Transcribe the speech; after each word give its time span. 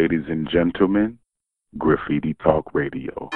ladies 0.00 0.26
and 0.28 0.48
gentlemen, 0.48 1.18
Graffiti 1.76 2.34
Talk 2.34 2.72
Radio. 2.72 3.30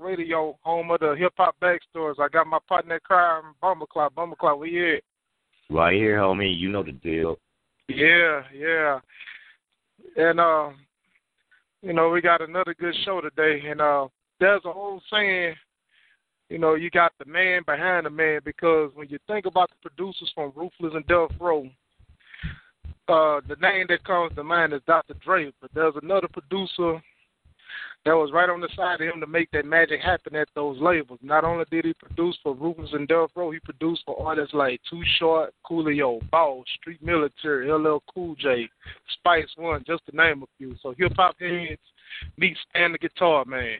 Radio, 0.00 0.58
home 0.62 0.90
of 0.90 1.00
the 1.00 1.14
hip 1.18 1.32
hop 1.36 1.56
backstories. 1.60 2.20
I 2.20 2.28
got 2.28 2.46
my 2.46 2.58
partner 2.68 3.00
crime, 3.00 3.54
Bumble 3.60 3.86
Clock. 3.86 4.14
Bumble 4.14 4.36
Clock, 4.36 4.58
we 4.58 4.70
here. 4.70 5.00
Right 5.68 5.94
here, 5.94 6.18
homie. 6.18 6.56
You 6.58 6.70
know 6.70 6.82
the 6.82 6.92
deal. 6.92 7.36
Yeah, 7.88 8.42
yeah. 8.54 9.00
And 10.16 10.40
uh, 10.40 10.70
you 11.82 11.92
know, 11.92 12.10
we 12.10 12.20
got 12.20 12.40
another 12.40 12.74
good 12.78 12.94
show 13.04 13.20
today 13.20 13.68
and 13.68 13.80
uh 13.80 14.08
there's 14.38 14.62
a 14.64 14.72
whole 14.72 15.00
saying, 15.10 15.54
you 16.48 16.58
know, 16.58 16.74
you 16.74 16.90
got 16.90 17.12
the 17.18 17.24
man 17.24 17.62
behind 17.66 18.06
the 18.06 18.10
man 18.10 18.40
because 18.44 18.90
when 18.94 19.08
you 19.08 19.18
think 19.26 19.46
about 19.46 19.70
the 19.70 19.88
producers 19.88 20.30
from 20.34 20.52
Ruthless 20.54 20.92
and 20.94 21.06
Death 21.06 21.36
Row, 21.40 21.66
uh, 23.08 23.40
the 23.48 23.56
name 23.60 23.86
that 23.88 24.04
comes 24.04 24.34
to 24.34 24.44
mind 24.44 24.72
is 24.72 24.82
Dr. 24.86 25.14
Dre, 25.24 25.52
but 25.60 25.70
there's 25.74 25.94
another 26.02 26.28
producer 26.28 27.00
that 28.06 28.14
was 28.14 28.30
right 28.32 28.48
on 28.48 28.60
the 28.60 28.68
side 28.76 29.00
of 29.00 29.08
him 29.12 29.20
to 29.20 29.26
make 29.26 29.50
that 29.50 29.64
magic 29.64 30.00
happen 30.00 30.36
at 30.36 30.46
those 30.54 30.80
labels. 30.80 31.18
Not 31.22 31.42
only 31.42 31.64
did 31.72 31.86
he 31.86 31.92
produce 31.94 32.38
for 32.40 32.54
Ruthless 32.54 32.90
and 32.92 33.08
Death 33.08 33.30
Row, 33.34 33.50
he 33.50 33.58
produced 33.58 34.02
for 34.06 34.24
artists 34.24 34.54
like 34.54 34.80
Too 34.88 35.02
Short, 35.18 35.52
Coolio, 35.68 36.20
Boss, 36.30 36.64
Street 36.80 37.02
Military, 37.02 37.68
LL 37.68 38.00
Cool 38.14 38.36
J, 38.36 38.68
Spice 39.18 39.48
One, 39.56 39.82
just 39.84 40.06
to 40.06 40.16
name 40.16 40.44
a 40.44 40.46
few. 40.56 40.76
So 40.82 40.94
hip 40.96 41.14
hop 41.16 41.34
heads 41.40 41.80
meet 42.38 42.56
Stan 42.70 42.92
the 42.92 42.98
Guitar 42.98 43.44
Man. 43.44 43.78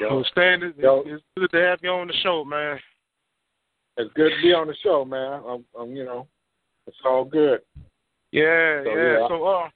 Yo, 0.00 0.08
so 0.08 0.28
Stan, 0.32 0.62
it's, 0.64 0.76
yo, 0.78 1.04
it's 1.06 1.22
good 1.36 1.50
to 1.52 1.58
have 1.58 1.78
you 1.80 1.90
on 1.90 2.08
the 2.08 2.14
show, 2.24 2.44
man. 2.44 2.80
It's 3.98 4.12
good 4.14 4.30
to 4.30 4.42
be 4.42 4.52
on 4.52 4.66
the 4.66 4.74
show, 4.82 5.04
man. 5.04 5.42
I'm, 5.48 5.64
I'm 5.78 5.94
you 5.94 6.04
know, 6.04 6.26
it's 6.88 6.96
all 7.04 7.24
good. 7.24 7.60
Yeah, 8.32 8.82
so, 8.84 8.90
yeah. 8.90 9.18
yeah. 9.20 9.28
So, 9.28 9.44
uh, 9.46 9.68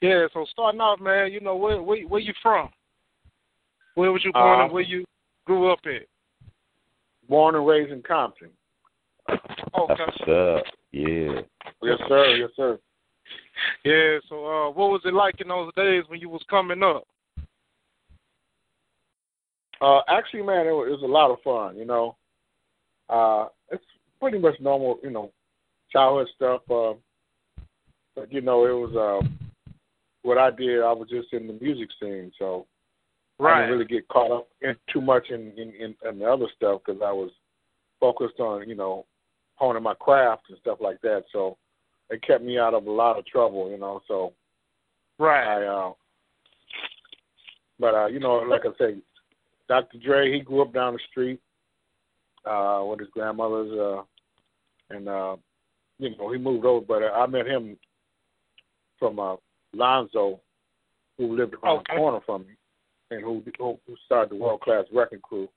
yeah, 0.00 0.26
so 0.34 0.44
starting 0.50 0.80
off, 0.80 1.00
man, 1.00 1.32
you 1.32 1.40
know 1.40 1.56
where 1.56 1.82
where 1.82 2.02
where 2.06 2.20
you 2.20 2.34
from? 2.42 2.68
Where 3.94 4.12
was 4.12 4.22
you 4.24 4.32
born 4.32 4.60
uh, 4.60 4.64
and 4.64 4.72
where 4.72 4.82
you 4.82 5.04
grew 5.46 5.72
up 5.72 5.80
at? 5.86 6.06
Born 7.28 7.54
and 7.54 7.66
raised 7.66 7.92
in 7.92 8.02
Compton. 8.02 8.50
Okay. 9.28 10.04
Uh, 10.28 10.60
yeah. 10.92 11.40
Yes, 11.82 11.98
sir. 12.08 12.36
Yes, 12.36 12.50
sir. 12.56 12.78
Yeah. 13.84 14.18
So, 14.28 14.46
uh, 14.46 14.70
what 14.70 14.90
was 14.90 15.00
it 15.04 15.14
like 15.14 15.40
in 15.40 15.48
those 15.48 15.72
days 15.74 16.04
when 16.08 16.20
you 16.20 16.28
was 16.28 16.44
coming 16.48 16.82
up? 16.82 17.04
Uh, 19.80 20.00
actually, 20.08 20.42
man, 20.42 20.66
it 20.66 20.70
was, 20.70 20.88
it 20.88 20.92
was 20.92 21.02
a 21.02 21.06
lot 21.06 21.30
of 21.30 21.38
fun. 21.42 21.76
You 21.76 21.86
know, 21.86 22.16
uh, 23.08 23.48
it's 23.70 23.84
pretty 24.20 24.38
much 24.38 24.54
normal. 24.60 24.98
You 25.02 25.10
know, 25.10 25.32
childhood 25.90 26.28
stuff. 26.36 26.60
Uh, 26.70 26.94
but 28.14 28.30
you 28.30 28.42
know, 28.42 28.66
it 28.66 28.72
was. 28.72 28.94
Uh, 28.94 29.26
what 30.26 30.38
I 30.38 30.50
did, 30.50 30.82
I 30.82 30.92
was 30.92 31.08
just 31.08 31.32
in 31.32 31.46
the 31.46 31.52
music 31.54 31.88
scene, 32.00 32.32
so 32.38 32.66
right. 33.38 33.58
I 33.58 33.60
didn't 33.60 33.78
really 33.78 33.88
get 33.88 34.08
caught 34.08 34.32
up 34.32 34.48
in 34.60 34.74
too 34.92 35.00
much 35.00 35.30
in 35.30 35.52
in, 35.56 35.72
in, 35.78 35.94
in 36.08 36.18
the 36.18 36.26
other 36.26 36.46
stuff 36.56 36.80
because 36.84 37.00
I 37.00 37.12
was 37.12 37.30
focused 38.00 38.40
on 38.40 38.68
you 38.68 38.74
know 38.74 39.06
honing 39.54 39.84
my 39.84 39.94
craft 39.94 40.42
and 40.48 40.58
stuff 40.58 40.78
like 40.80 41.00
that. 41.02 41.24
So 41.32 41.56
it 42.10 42.22
kept 42.22 42.42
me 42.42 42.58
out 42.58 42.74
of 42.74 42.86
a 42.86 42.90
lot 42.90 43.18
of 43.18 43.26
trouble, 43.26 43.70
you 43.70 43.78
know. 43.78 44.00
So 44.08 44.32
right. 45.18 45.46
I 45.46 45.64
uh, 45.64 45.92
but 47.78 47.94
uh, 47.94 48.06
you 48.06 48.18
know, 48.18 48.36
like 48.36 48.62
I 48.64 48.76
say, 48.78 48.96
Dr. 49.68 49.98
Dre, 49.98 50.32
he 50.32 50.40
grew 50.40 50.62
up 50.62 50.72
down 50.72 50.94
the 50.94 51.00
street 51.10 51.40
uh, 52.44 52.82
with 52.84 53.00
his 53.00 53.08
grandmother's, 53.12 53.72
uh, 53.72 54.02
and 54.90 55.08
uh, 55.08 55.36
you 55.98 56.16
know, 56.16 56.32
he 56.32 56.38
moved 56.38 56.64
over. 56.64 56.84
But 56.84 57.02
I 57.04 57.26
met 57.26 57.46
him 57.46 57.76
from 58.98 59.18
uh, 59.18 59.36
Lonzo, 59.72 60.40
who 61.18 61.36
lived 61.36 61.54
around 61.54 61.78
okay. 61.78 61.94
the 61.94 61.98
corner 61.98 62.20
from 62.24 62.42
me, 62.42 62.54
and 63.10 63.22
who 63.22 63.42
who 63.58 63.96
started 64.04 64.30
the 64.30 64.42
World 64.42 64.60
Class 64.60 64.84
Wrecking 64.92 65.20
Crew. 65.20 65.48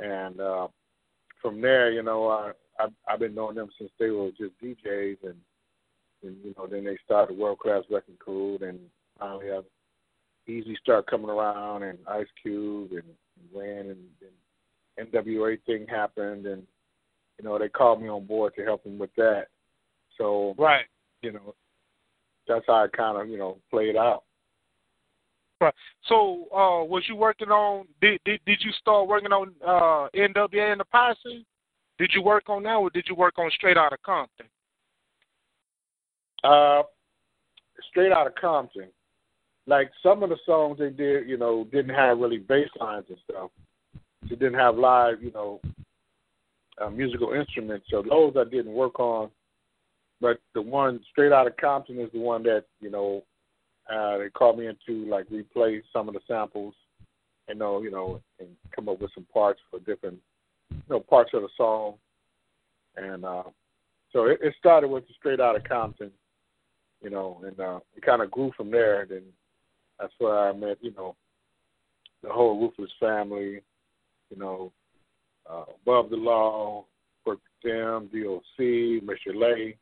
And 0.00 0.40
uh, 0.40 0.68
from 1.40 1.60
there, 1.60 1.92
you 1.92 2.02
know, 2.02 2.28
I, 2.28 2.52
I 2.78 2.86
I've 3.08 3.20
been 3.20 3.34
knowing 3.34 3.56
them 3.56 3.68
since 3.78 3.90
they 3.98 4.10
were 4.10 4.30
just 4.30 4.52
DJs, 4.62 5.18
and 5.24 5.36
and 6.22 6.36
you 6.44 6.54
know, 6.56 6.66
then 6.66 6.84
they 6.84 6.96
started 7.04 7.36
the 7.36 7.40
World 7.40 7.58
Class 7.58 7.84
Wrecking 7.90 8.16
Crew, 8.18 8.58
and 8.62 8.78
finally, 9.18 9.48
have 9.48 9.64
Eazy 10.48 10.76
start 10.78 11.06
coming 11.06 11.30
around, 11.30 11.82
and 11.82 11.98
Ice 12.08 12.26
Cube, 12.42 12.90
and, 12.92 13.02
and 13.02 13.54
Ren, 13.54 13.86
and, 13.90 14.06
and 14.96 15.12
NWA 15.12 15.58
thing 15.64 15.86
happened, 15.88 16.46
and 16.46 16.62
you 17.38 17.44
know, 17.44 17.58
they 17.58 17.68
called 17.68 18.02
me 18.02 18.08
on 18.08 18.26
board 18.26 18.52
to 18.56 18.64
help 18.64 18.84
them 18.84 18.98
with 18.98 19.14
that. 19.16 19.46
So 20.18 20.54
right, 20.58 20.84
you 21.22 21.32
know, 21.32 21.54
that's 22.48 22.64
how 22.66 22.84
it 22.84 22.92
kind 22.92 23.20
of 23.20 23.28
you 23.28 23.38
know 23.38 23.58
played 23.70 23.96
out. 23.96 24.24
Right. 25.60 25.74
So, 26.08 26.46
uh, 26.52 26.84
was 26.84 27.04
you 27.08 27.16
working 27.16 27.48
on? 27.48 27.86
Did 28.00 28.20
did 28.24 28.40
did 28.46 28.58
you 28.62 28.72
start 28.72 29.06
working 29.06 29.32
on 29.32 29.52
uh, 29.64 30.08
NWA 30.14 30.72
and 30.72 30.80
the 30.80 30.84
Posse? 30.84 31.46
Did 31.98 32.10
you 32.14 32.22
work 32.22 32.48
on 32.48 32.64
that, 32.64 32.74
or 32.74 32.90
did 32.90 33.06
you 33.08 33.14
work 33.14 33.38
on 33.38 33.50
Straight 33.54 33.76
Outta 33.76 33.96
Compton? 34.04 34.46
Uh, 36.42 36.82
Straight 37.90 38.10
Outta 38.10 38.32
Compton. 38.40 38.88
Like 39.68 39.92
some 40.02 40.24
of 40.24 40.30
the 40.30 40.38
songs 40.44 40.78
they 40.80 40.90
did, 40.90 41.28
you 41.28 41.36
know, 41.36 41.64
didn't 41.70 41.94
have 41.94 42.18
really 42.18 42.38
bass 42.38 42.68
lines 42.80 43.04
and 43.08 43.18
stuff. 43.30 43.50
They 44.28 44.34
didn't 44.34 44.54
have 44.54 44.76
live, 44.76 45.22
you 45.22 45.30
know, 45.30 45.60
uh, 46.80 46.90
musical 46.90 47.32
instruments. 47.32 47.86
So 47.88 48.02
those 48.02 48.34
I 48.36 48.50
didn't 48.50 48.72
work 48.72 48.98
on 48.98 49.30
but 50.22 50.38
the 50.54 50.62
one 50.62 51.00
straight 51.10 51.32
out 51.32 51.48
of 51.48 51.56
Compton 51.56 51.98
is 51.98 52.08
the 52.12 52.20
one 52.20 52.44
that 52.44 52.64
you 52.80 52.90
know 52.90 53.24
uh, 53.92 54.18
they 54.18 54.30
called 54.30 54.56
me 54.56 54.68
into 54.68 55.10
like 55.10 55.26
replay 55.28 55.82
some 55.92 56.08
of 56.08 56.14
the 56.14 56.20
samples, 56.28 56.74
and 57.48 57.58
know 57.58 57.82
you 57.82 57.90
know 57.90 58.22
and 58.38 58.48
come 58.74 58.88
up 58.88 59.00
with 59.00 59.10
some 59.14 59.26
parts 59.34 59.60
for 59.68 59.80
different 59.80 60.18
you 60.70 60.80
know 60.88 61.00
parts 61.00 61.32
of 61.34 61.42
the 61.42 61.48
song, 61.56 61.94
and 62.96 63.24
uh, 63.24 63.42
so 64.12 64.26
it, 64.26 64.38
it 64.40 64.54
started 64.58 64.88
with 64.88 65.06
the 65.08 65.14
straight 65.18 65.40
out 65.40 65.56
of 65.56 65.64
Compton, 65.64 66.12
you 67.02 67.10
know, 67.10 67.42
and 67.44 67.58
uh, 67.58 67.80
it 67.96 68.04
kind 68.06 68.22
of 68.22 68.30
grew 68.30 68.52
from 68.56 68.70
there. 68.70 69.04
Then 69.04 69.22
that's 69.98 70.14
where 70.18 70.38
I 70.38 70.52
met 70.52 70.78
you 70.80 70.92
know 70.92 71.16
the 72.22 72.30
whole 72.30 72.60
Ruthless 72.60 72.92
family, 73.00 73.60
you 74.30 74.36
know, 74.36 74.72
uh, 75.50 75.64
above 75.82 76.10
the 76.10 76.16
law, 76.16 76.84
Them, 77.64 78.08
DOC, 78.12 78.58
Mr. 78.58 79.34
Lay 79.34 79.76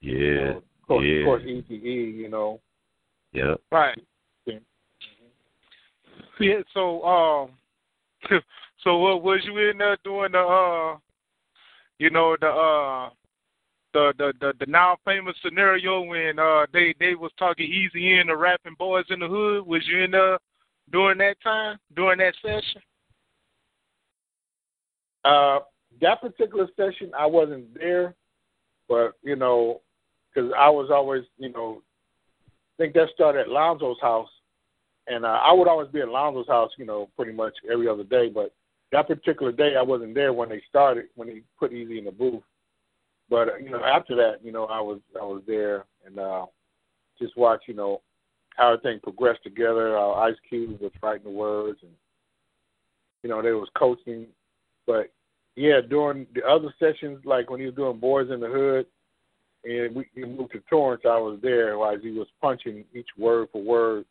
yeah. 0.00 0.56
of 0.56 0.62
course, 0.86 1.04
yeah. 1.06 1.20
Of 1.20 1.24
course, 1.24 1.42
ETE, 1.46 1.72
you 1.72 2.28
know. 2.28 2.60
Yeah. 3.32 3.54
Right. 3.70 3.98
Yeah. 4.46 4.58
yeah 6.40 6.60
so, 6.72 7.02
um, 7.04 7.50
so 8.84 8.98
what 8.98 9.22
was 9.22 9.40
you 9.44 9.58
in 9.70 9.78
there 9.78 9.96
doing 10.04 10.32
the, 10.32 10.38
uh, 10.38 10.98
you 11.98 12.10
know, 12.10 12.36
the, 12.40 12.48
uh, 12.48 13.10
the 13.92 14.12
the 14.18 14.32
the, 14.40 14.52
the 14.60 14.66
now 14.66 14.96
famous 15.04 15.34
scenario 15.42 16.02
when 16.02 16.38
uh 16.38 16.66
they 16.72 16.94
they 17.00 17.14
was 17.14 17.30
talking 17.38 17.66
Eazy 17.66 18.20
in 18.20 18.26
the 18.28 18.36
rapping 18.36 18.76
boys 18.78 19.04
in 19.10 19.20
the 19.20 19.28
hood 19.28 19.66
was 19.66 19.82
you 19.86 20.04
in 20.04 20.10
there 20.10 20.38
during 20.92 21.18
that 21.18 21.36
time 21.42 21.78
during 21.96 22.18
that 22.18 22.34
session 22.42 22.82
uh 25.24 25.58
that 26.00 26.20
particular 26.20 26.68
session 26.76 27.10
i 27.18 27.26
wasn't 27.26 27.72
there 27.74 28.14
but 28.88 29.12
you 29.22 29.36
know 29.36 29.80
because 30.38 30.52
I 30.56 30.70
was 30.70 30.90
always, 30.92 31.24
you 31.38 31.50
know, 31.52 31.82
I 32.46 32.82
think 32.82 32.94
that 32.94 33.08
started 33.14 33.40
at 33.40 33.48
Lonzo's 33.48 34.00
house, 34.00 34.28
and 35.06 35.24
uh, 35.24 35.40
I 35.42 35.52
would 35.52 35.68
always 35.68 35.88
be 35.88 36.00
at 36.00 36.08
Lonzo's 36.08 36.46
house, 36.46 36.70
you 36.78 36.86
know, 36.86 37.08
pretty 37.16 37.32
much 37.32 37.54
every 37.70 37.88
other 37.88 38.04
day. 38.04 38.28
But 38.28 38.54
that 38.92 39.08
particular 39.08 39.52
day, 39.52 39.74
I 39.76 39.82
wasn't 39.82 40.14
there 40.14 40.32
when 40.32 40.48
they 40.48 40.62
started, 40.68 41.06
when 41.16 41.28
they 41.28 41.42
put 41.58 41.72
Eazy 41.72 41.98
in 41.98 42.04
the 42.04 42.12
booth. 42.12 42.42
but 43.28 43.48
uh, 43.48 43.56
you 43.56 43.70
know, 43.70 43.82
after 43.82 44.14
that, 44.16 44.44
you 44.44 44.52
know, 44.52 44.66
I 44.66 44.80
was 44.80 45.00
I 45.20 45.24
was 45.24 45.42
there 45.46 45.84
and 46.06 46.18
uh, 46.18 46.46
just 47.20 47.36
watch, 47.36 47.62
you 47.66 47.74
know, 47.74 48.00
how 48.56 48.72
everything 48.72 49.00
progressed 49.00 49.42
together. 49.42 49.98
Uh, 49.98 50.12
Ice 50.12 50.36
Cube 50.48 50.80
was 50.80 50.92
writing 51.02 51.24
the 51.24 51.30
words, 51.30 51.78
and 51.82 51.92
you 53.22 53.30
know, 53.30 53.42
they 53.42 53.52
was 53.52 53.68
coaching. 53.76 54.26
But 54.86 55.10
yeah, 55.56 55.80
during 55.80 56.26
the 56.34 56.44
other 56.44 56.72
sessions, 56.78 57.18
like 57.24 57.50
when 57.50 57.58
he 57.58 57.66
was 57.66 57.74
doing 57.74 57.98
Boys 57.98 58.30
in 58.30 58.38
the 58.40 58.48
Hood, 58.48 58.86
and 59.64 59.94
we, 59.94 60.06
we 60.14 60.24
moved 60.24 60.52
to 60.52 60.60
Torrance, 60.70 61.02
I 61.04 61.18
was 61.18 61.38
there 61.42 61.74
as 61.92 62.00
he 62.02 62.10
was 62.10 62.28
punching 62.40 62.84
each 62.94 63.08
word 63.18 63.48
for 63.52 63.62
word. 63.62 64.04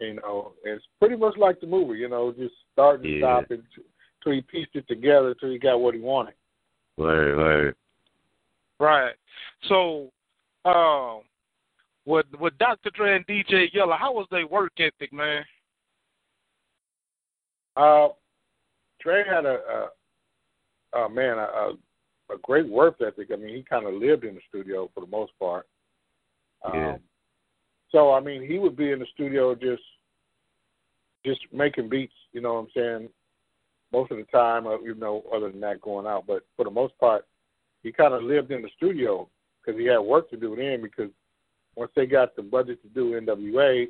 You 0.00 0.14
know, 0.14 0.52
and 0.64 0.74
it's 0.74 0.84
pretty 0.98 1.16
much 1.16 1.36
like 1.36 1.60
the 1.60 1.66
movie. 1.66 1.98
You 1.98 2.08
know, 2.08 2.32
just 2.32 2.54
starting 2.72 3.06
and 3.06 3.20
Yeah. 3.20 3.40
stopping 3.40 3.62
till 4.22 4.32
he 4.32 4.40
pieced 4.40 4.74
it 4.74 4.88
together 4.88 5.34
till 5.34 5.50
he 5.50 5.58
got 5.58 5.80
what 5.80 5.94
he 5.94 6.00
wanted. 6.00 6.34
Word, 6.96 7.36
word. 7.36 7.76
Right. 8.80 9.14
So, 9.68 10.10
um, 10.64 11.22
with 12.06 12.26
with 12.38 12.58
Dr. 12.58 12.90
Dre 12.90 13.16
and 13.16 13.26
DJ 13.26 13.72
Yella, 13.72 13.96
how 13.96 14.12
was 14.12 14.26
their 14.30 14.46
work 14.46 14.72
ethic, 14.78 15.12
man? 15.12 15.44
Uh, 17.76 18.08
Dre 19.00 19.24
had 19.28 19.44
a, 19.46 19.88
a, 20.94 20.98
a 20.98 21.08
man, 21.08 21.38
a, 21.38 21.42
a, 21.42 21.72
a 22.30 22.38
great 22.42 22.68
work 22.68 22.96
ethic. 23.00 23.28
I 23.32 23.36
mean, 23.36 23.54
he 23.54 23.62
kind 23.62 23.86
of 23.86 23.94
lived 23.94 24.24
in 24.24 24.34
the 24.34 24.40
studio 24.48 24.90
for 24.94 25.00
the 25.00 25.06
most 25.06 25.32
part. 25.38 25.66
Um, 26.64 26.74
Yeah. 26.74 26.96
So 27.90 28.12
I 28.12 28.20
mean, 28.20 28.42
he 28.42 28.58
would 28.58 28.76
be 28.76 28.90
in 28.90 28.98
the 28.98 29.06
studio 29.14 29.54
just, 29.54 29.82
just 31.24 31.40
making 31.52 31.88
beats. 31.88 32.14
You 32.32 32.40
know 32.40 32.54
what 32.54 32.60
I'm 32.60 32.68
saying? 32.74 33.08
Most 33.92 34.10
of 34.10 34.16
the 34.16 34.24
time, 34.24 34.66
uh, 34.66 34.80
you 34.80 34.94
know, 34.96 35.22
other 35.32 35.50
than 35.50 35.60
that, 35.60 35.80
going 35.80 36.06
out. 36.06 36.26
But 36.26 36.44
for 36.56 36.64
the 36.64 36.70
most 36.70 36.98
part, 36.98 37.24
he 37.82 37.92
kind 37.92 38.12
of 38.12 38.24
lived 38.24 38.50
in 38.50 38.62
the 38.62 38.70
studio 38.76 39.28
because 39.60 39.78
he 39.78 39.86
had 39.86 39.98
work 39.98 40.28
to 40.30 40.36
do 40.36 40.56
then. 40.56 40.82
Because 40.82 41.10
once 41.76 41.92
they 41.94 42.06
got 42.06 42.34
the 42.34 42.42
budget 42.42 42.82
to 42.82 42.88
do 42.88 43.20
NWA, 43.20 43.86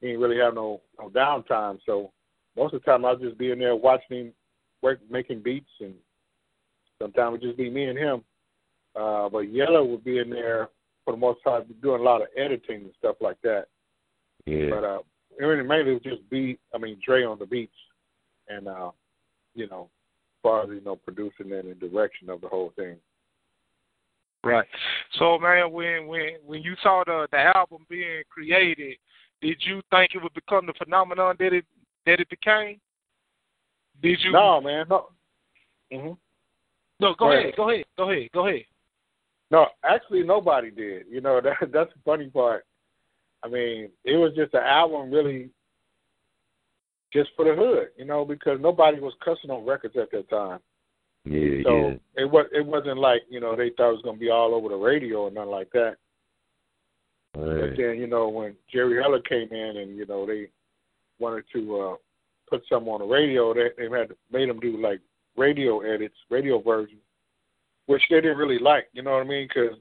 he 0.00 0.06
didn't 0.06 0.22
really 0.22 0.38
have 0.38 0.54
no 0.54 0.80
no 0.98 1.10
downtime. 1.10 1.78
So 1.84 2.12
most 2.56 2.72
of 2.72 2.82
the 2.82 2.90
time 2.90 3.04
I'll 3.04 3.16
just 3.16 3.36
be 3.36 3.50
in 3.50 3.58
there 3.58 3.76
watching 3.76 4.18
him 4.18 4.32
work, 4.80 5.00
making 5.10 5.42
beats, 5.42 5.70
and 5.80 5.94
sometimes 7.00 7.36
it 7.36 7.46
just 7.46 7.56
be 7.56 7.70
me 7.70 7.84
and 7.84 7.98
him. 7.98 8.22
Uh, 8.96 9.28
but 9.28 9.52
Yella 9.52 9.84
would 9.84 10.04
be 10.04 10.18
in 10.18 10.30
there 10.30 10.68
for 11.04 11.12
the 11.12 11.18
most 11.18 11.42
part, 11.42 11.66
doing 11.82 12.00
a 12.00 12.04
lot 12.04 12.22
of 12.22 12.28
editing 12.36 12.82
and 12.82 12.92
stuff 12.98 13.16
like 13.20 13.40
that. 13.42 13.66
Yeah. 14.46 14.70
But 14.70 14.84
uh, 14.84 14.98
it 15.38 15.44
really 15.44 15.66
mainly 15.66 15.90
it 15.90 15.94
would 15.94 16.04
just 16.04 16.30
be, 16.30 16.58
I 16.74 16.78
mean, 16.78 16.98
Dre 17.04 17.24
on 17.24 17.38
the 17.38 17.46
beats, 17.46 17.74
and 18.48 18.68
uh, 18.68 18.90
you 19.54 19.68
know, 19.68 19.82
as 19.82 20.42
far 20.42 20.62
as 20.62 20.68
you 20.70 20.80
know, 20.84 20.96
producing 20.96 21.52
and 21.52 21.70
the 21.70 21.88
direction 21.88 22.30
of 22.30 22.40
the 22.40 22.48
whole 22.48 22.72
thing. 22.76 22.96
Right. 24.42 24.66
So, 25.18 25.38
man, 25.38 25.72
when 25.72 26.06
when 26.06 26.36
when 26.44 26.62
you 26.62 26.74
saw 26.82 27.02
the 27.06 27.26
the 27.30 27.56
album 27.56 27.86
being 27.88 28.22
created, 28.30 28.96
did 29.40 29.56
you 29.60 29.80
think 29.90 30.12
it 30.14 30.22
would 30.22 30.34
become 30.34 30.66
the 30.66 30.74
phenomenon 30.74 31.36
that 31.38 31.52
it 31.52 31.64
that 32.06 32.20
it 32.20 32.28
became? 32.28 32.80
Did 34.02 34.18
you? 34.22 34.32
No, 34.32 34.60
man, 34.60 34.86
no. 34.88 35.08
hmm 35.90 36.12
No. 37.00 37.10
Go 37.18 37.26
Go 37.26 37.32
ahead. 37.32 37.42
ahead. 37.44 37.56
Go 37.56 37.70
ahead. 37.70 37.84
Go 37.96 38.10
ahead. 38.10 38.28
Go 38.32 38.46
ahead. 38.48 38.64
No, 39.50 39.66
actually, 39.84 40.22
nobody 40.22 40.70
did. 40.70 41.06
You 41.10 41.20
know, 41.20 41.40
that 41.44 41.56
that's 41.72 41.92
the 41.92 42.00
funny 42.04 42.28
part. 42.28 42.64
I 43.42 43.48
mean, 43.48 43.90
it 44.04 44.16
was 44.16 44.32
just 44.34 44.54
an 44.54 44.62
album 44.62 45.10
really 45.10 45.50
just 47.12 47.30
for 47.36 47.44
the 47.44 47.54
hood, 47.54 47.88
you 47.96 48.04
know, 48.04 48.24
because 48.24 48.58
nobody 48.60 48.98
was 49.00 49.12
cussing 49.24 49.50
on 49.50 49.64
records 49.64 49.96
at 49.96 50.10
that 50.10 50.28
time. 50.28 50.58
Yeah, 51.24 51.62
So 51.64 51.76
yeah. 51.78 51.94
it 52.16 52.30
was 52.30 52.46
it 52.52 52.66
wasn't 52.66 52.98
like 52.98 53.22
you 53.30 53.40
know 53.40 53.54
they 53.56 53.70
thought 53.70 53.90
it 53.90 53.92
was 53.92 54.02
gonna 54.04 54.18
be 54.18 54.30
all 54.30 54.54
over 54.54 54.68
the 54.68 54.74
radio 54.76 55.22
or 55.22 55.30
nothing 55.30 55.50
like 55.50 55.70
that. 55.72 55.96
But 57.32 57.76
then 57.76 57.96
you 57.98 58.06
know 58.06 58.28
when 58.28 58.54
Jerry 58.72 59.00
Heller 59.02 59.20
came 59.20 59.48
in 59.50 59.76
and 59.78 59.96
you 59.96 60.06
know 60.06 60.26
they 60.26 60.48
wanted 61.18 61.44
to 61.54 61.80
uh 61.80 61.94
put 62.48 62.62
something 62.68 62.92
on 62.92 63.00
the 63.00 63.06
radio, 63.06 63.54
they 63.54 63.68
they 63.78 63.84
had 63.96 64.12
made 64.32 64.48
them 64.48 64.60
do 64.60 64.80
like 64.80 65.00
radio 65.36 65.80
edits, 65.80 66.16
radio 66.30 66.60
versions, 66.60 67.00
which 67.86 68.02
they 68.10 68.20
didn't 68.20 68.38
really 68.38 68.58
like. 68.58 68.88
You 68.92 69.02
know 69.02 69.12
what 69.12 69.26
I 69.26 69.28
mean? 69.28 69.48
Because 69.48 69.78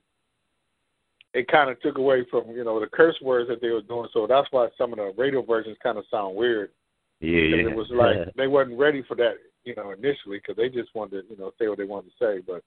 it 1.34 1.48
kind 1.48 1.70
of 1.70 1.82
took 1.82 1.98
away 1.98 2.26
from 2.30 2.52
you 2.52 2.64
know 2.64 2.80
the 2.80 2.88
curse 2.88 3.20
words 3.22 3.50
that 3.50 3.62
they 3.62 3.70
were 3.70 3.82
doing. 3.82 4.08
So 4.14 4.28
that's 4.28 4.48
why 4.52 4.68
some 4.78 4.94
of 4.94 4.98
the 4.98 5.14
radio 5.18 5.42
versions 5.42 5.78
kind 5.82 5.98
of 5.98 6.06
sound 6.12 6.36
weird. 6.36 6.72
Yeah, 7.20 7.42
'Cause 7.42 7.50
yeah. 7.50 7.70
It 7.70 7.76
was 7.76 7.90
like 7.92 8.34
they 8.36 8.48
wasn't 8.48 8.78
ready 8.78 9.02
for 9.04 9.16
that, 9.16 9.38
you 9.64 9.76
know, 9.76 9.92
initially 9.92 10.40
because 10.40 10.58
they 10.58 10.70
just 10.70 10.94
wanted 10.94 11.28
to, 11.28 11.34
you 11.34 11.38
know, 11.40 11.52
say 11.58 11.68
what 11.68 11.78
they 11.78 11.86
wanted 11.86 12.12
to 12.12 12.18
say. 12.18 12.40
But 12.46 12.64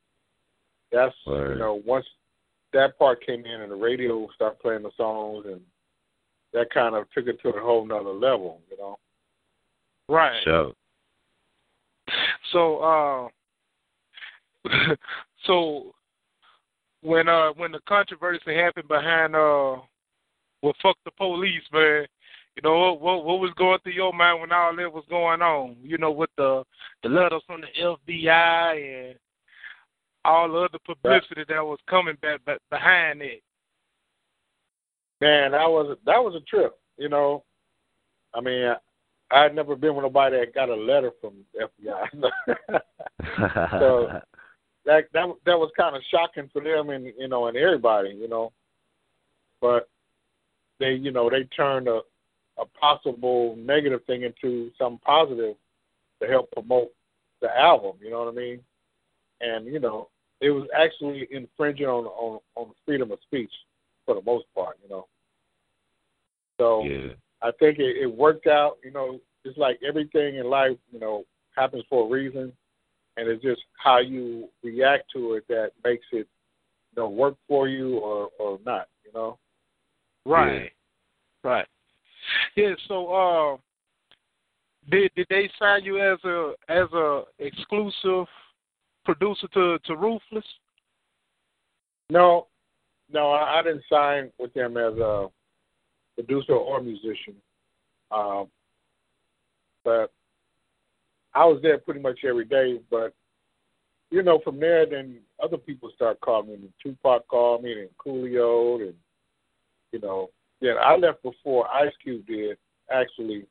that's, 0.91 1.15
Word. 1.27 1.55
you 1.55 1.59
know, 1.59 1.75
once 1.85 2.07
that 2.73 2.99
part 2.99 3.25
came 3.25 3.45
in 3.45 3.61
and 3.61 3.71
the 3.71 3.77
radio 3.77 4.29
started 4.35 4.59
playing 4.61 4.83
the 4.83 4.91
songs, 4.97 5.47
and 5.47 5.61
that 6.53 6.71
kind 6.71 6.95
of 6.95 7.11
took 7.13 7.27
it 7.27 7.41
to 7.43 7.51
a 7.51 7.61
whole 7.61 7.85
nother 7.85 8.11
level, 8.11 8.63
you 8.71 8.79
know. 8.79 8.99
Right. 10.09 10.43
So, 10.45 10.75
So, 12.53 13.31
uh, 14.65 14.69
so 15.47 15.95
when 17.03 17.29
uh 17.29 17.51
when 17.57 17.73
the 17.73 17.81
controversy 17.89 18.55
happened 18.55 18.89
behind 18.89 19.35
uh, 19.35 19.77
well, 20.63 20.75
fuck 20.83 20.97
the 21.05 21.11
police, 21.17 21.63
man. 21.73 22.07
You 22.57 22.63
know 22.65 22.79
what, 22.79 23.01
what 23.01 23.25
what 23.25 23.41
was 23.41 23.53
going 23.57 23.79
through 23.81 23.93
your 23.93 24.13
mind 24.13 24.41
when 24.41 24.53
all 24.53 24.75
that 24.75 24.93
was 24.93 25.05
going 25.09 25.43
on? 25.43 25.77
You 25.83 25.99
know, 25.99 26.11
with 26.11 26.31
the 26.37 26.65
the 27.03 27.09
letters 27.09 27.43
from 27.47 27.61
the 27.61 27.67
FBI 27.83 29.11
and 29.11 29.19
all 30.25 30.51
the 30.51 30.59
other 30.59 30.79
publicity 30.85 31.45
that 31.49 31.65
was 31.65 31.79
coming 31.89 32.17
back, 32.21 32.45
back 32.45 32.59
behind 32.71 33.23
it. 33.23 33.43
Man, 35.21 35.53
that 35.53 35.69
was 35.69 35.97
that 36.07 36.23
was 36.23 36.35
a 36.35 36.41
trip, 36.41 36.79
you 36.99 37.09
know. 37.09 37.45
I 38.35 38.41
mean, 38.41 38.75
I, 39.31 39.39
I 39.39 39.43
had 39.45 39.55
never 39.55 39.77
been 39.77 39.95
with 39.95 40.05
nobody 40.05 40.39
that 40.39 40.55
got 40.55 40.69
a 40.69 40.75
letter 40.75 41.13
from 41.21 41.35
FBI. 41.59 42.81
So- 43.81 44.21
that 44.87 45.05
that 45.13 45.27
that 45.45 45.59
was 45.59 45.71
kind 45.77 45.95
of 45.95 46.03
shocking 46.11 46.49
for 46.53 46.63
them 46.63 46.91
and 46.91 47.13
you 47.19 47.29
know 47.29 47.47
and 47.49 47.57
everybody 47.57 48.11
you 48.11 48.29
know 48.29 48.53
but 49.61 49.89
they 50.79 50.93
you 50.93 51.11
know 51.11 51.29
they 51.29 51.45
turned 51.45 51.89
a 51.89 52.01
a 52.59 52.65
possible 52.81 53.55
negative 53.59 54.01
thing 54.07 54.23
into 54.23 54.71
something 54.79 55.01
positive 55.05 55.57
to 56.23 56.29
help 56.29 56.51
promote 56.53 56.91
the 57.43 57.59
album 57.59 57.93
you 58.01 58.11
know 58.11 58.21
what 58.25 58.33
i 58.33 58.37
mean 58.37 58.61
and 59.41 59.67
you 59.67 59.81
know 59.81 60.09
it 60.41 60.51
was 60.51 60.67
actually 60.75 61.27
infringing 61.31 61.87
on 61.87 62.07
on 62.07 62.41
on 62.55 62.71
freedom 62.87 63.11
of 63.11 63.19
speech 63.27 63.53
for 64.07 64.15
the 64.15 64.23
most 64.23 64.47
part 64.55 64.79
you 64.83 64.89
know 64.89 65.07
so 66.59 66.85
yeah. 66.85 67.13
I 67.47 67.53
think 67.61 67.79
it, 67.79 67.97
it 68.03 68.13
worked 68.13 68.49
out. 68.49 68.79
You 68.83 68.91
know, 68.91 69.21
it's 69.45 69.57
like 69.57 69.79
everything 69.87 70.37
in 70.37 70.51
life, 70.51 70.77
you 70.91 70.99
know, 70.99 71.25
happens 71.57 71.85
for 71.89 72.07
a 72.07 72.11
reason, 72.11 72.53
and 73.17 73.29
it's 73.29 73.43
just 73.43 73.63
how 73.83 74.01
you 74.01 74.49
react 74.65 75.05
to 75.15 75.35
it 75.35 75.45
that 75.49 75.71
makes 75.85 76.07
it, 76.11 76.27
you 76.91 77.03
know, 77.03 77.09
work 77.09 77.37
for 77.47 77.69
you 77.69 77.99
or 77.99 78.31
or 78.41 78.59
not. 78.67 78.89
You 79.05 79.13
know. 79.15 79.39
Right. 80.25 80.73
Right. 81.45 81.67
Yeah. 82.57 82.75
So, 82.89 83.15
uh, 83.15 83.57
did 84.91 85.13
did 85.15 85.27
they 85.31 85.49
sign 85.57 85.85
you 85.85 86.01
as 86.01 86.19
a 86.25 86.55
as 86.69 86.93
a 86.93 87.23
exclusive 87.39 88.27
producer 89.05 89.47
to 89.55 89.79
to 89.85 89.97
Ruthless? 89.97 90.45
No, 92.11 92.49
no, 93.13 93.31
I, 93.31 93.61
I 93.61 93.63
didn't 93.63 93.85
sign 93.89 94.33
with 94.39 94.53
them 94.55 94.77
as 94.77 94.95
a 94.95 95.29
producer 96.17 96.55
or 96.55 96.81
musician. 96.81 97.35
Um, 98.11 98.49
but 99.85 100.13
I 101.35 101.45
was 101.45 101.61
there 101.63 101.79
pretty 101.79 102.01
much 102.01 102.21
every 102.25 102.45
day. 102.45 102.81
But 102.91 103.15
you 104.11 104.23
know, 104.23 104.41
from 104.43 104.59
there, 104.59 104.87
then 104.87 105.19
other 105.43 105.57
people 105.57 105.91
start 105.95 106.21
calling 106.21 106.49
me. 106.49 106.55
And 106.55 106.73
Tupac 106.83 107.29
called 107.29 107.63
me, 107.63 107.73
and 107.73 107.91
Coolio, 107.99 108.83
and 108.83 108.95
you 109.93 110.01
know, 110.01 110.31
yeah, 110.61 110.75
I 110.75 110.97
left 110.97 111.23
before 111.23 111.69
Ice 111.71 111.93
Cube 112.03 112.27
did 112.27 112.57
actually 112.91 113.47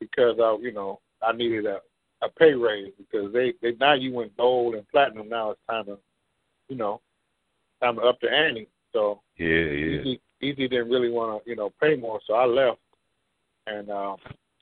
because 0.00 0.36
I, 0.42 0.56
you 0.60 0.72
know, 0.72 1.00
I 1.22 1.32
needed 1.32 1.66
a 1.66 1.78
a 2.22 2.28
pay 2.28 2.52
raise 2.54 2.92
because 2.96 3.32
they 3.32 3.52
they 3.60 3.76
now 3.80 3.94
you 3.94 4.12
went 4.12 4.36
gold 4.36 4.74
and 4.74 4.88
platinum. 4.88 5.28
Now 5.28 5.50
it's 5.50 5.60
time 5.68 5.86
to, 5.86 5.98
you 6.68 6.76
know, 6.76 7.00
time 7.82 7.96
to 7.96 8.02
up 8.02 8.18
the 8.20 8.30
ante. 8.30 8.68
So 8.92 9.20
Yeah, 9.36 9.46
yeah. 9.48 10.02
Eazy, 10.02 10.20
Eazy 10.42 10.68
didn't 10.68 10.90
really 10.90 11.10
want 11.10 11.42
to, 11.44 11.50
you 11.50 11.56
know, 11.56 11.70
pay 11.80 11.96
more, 11.96 12.20
so 12.26 12.34
I 12.34 12.44
left. 12.44 12.78
And 13.66 13.90
uh, 13.90 14.16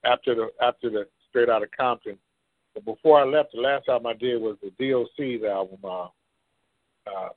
after 0.04 0.34
the 0.34 0.48
after 0.62 0.90
the 0.90 1.06
Straight 1.28 1.48
Outta 1.48 1.66
Compton, 1.76 2.18
but 2.74 2.84
before 2.84 3.20
I 3.20 3.24
left, 3.24 3.52
the 3.54 3.60
last 3.60 3.88
album 3.88 4.06
I 4.08 4.14
did 4.14 4.40
was 4.40 4.56
the 4.62 4.70
DOC's 4.78 5.42
album. 5.44 5.78
Uh, 5.82 6.04
uh, 7.10 7.28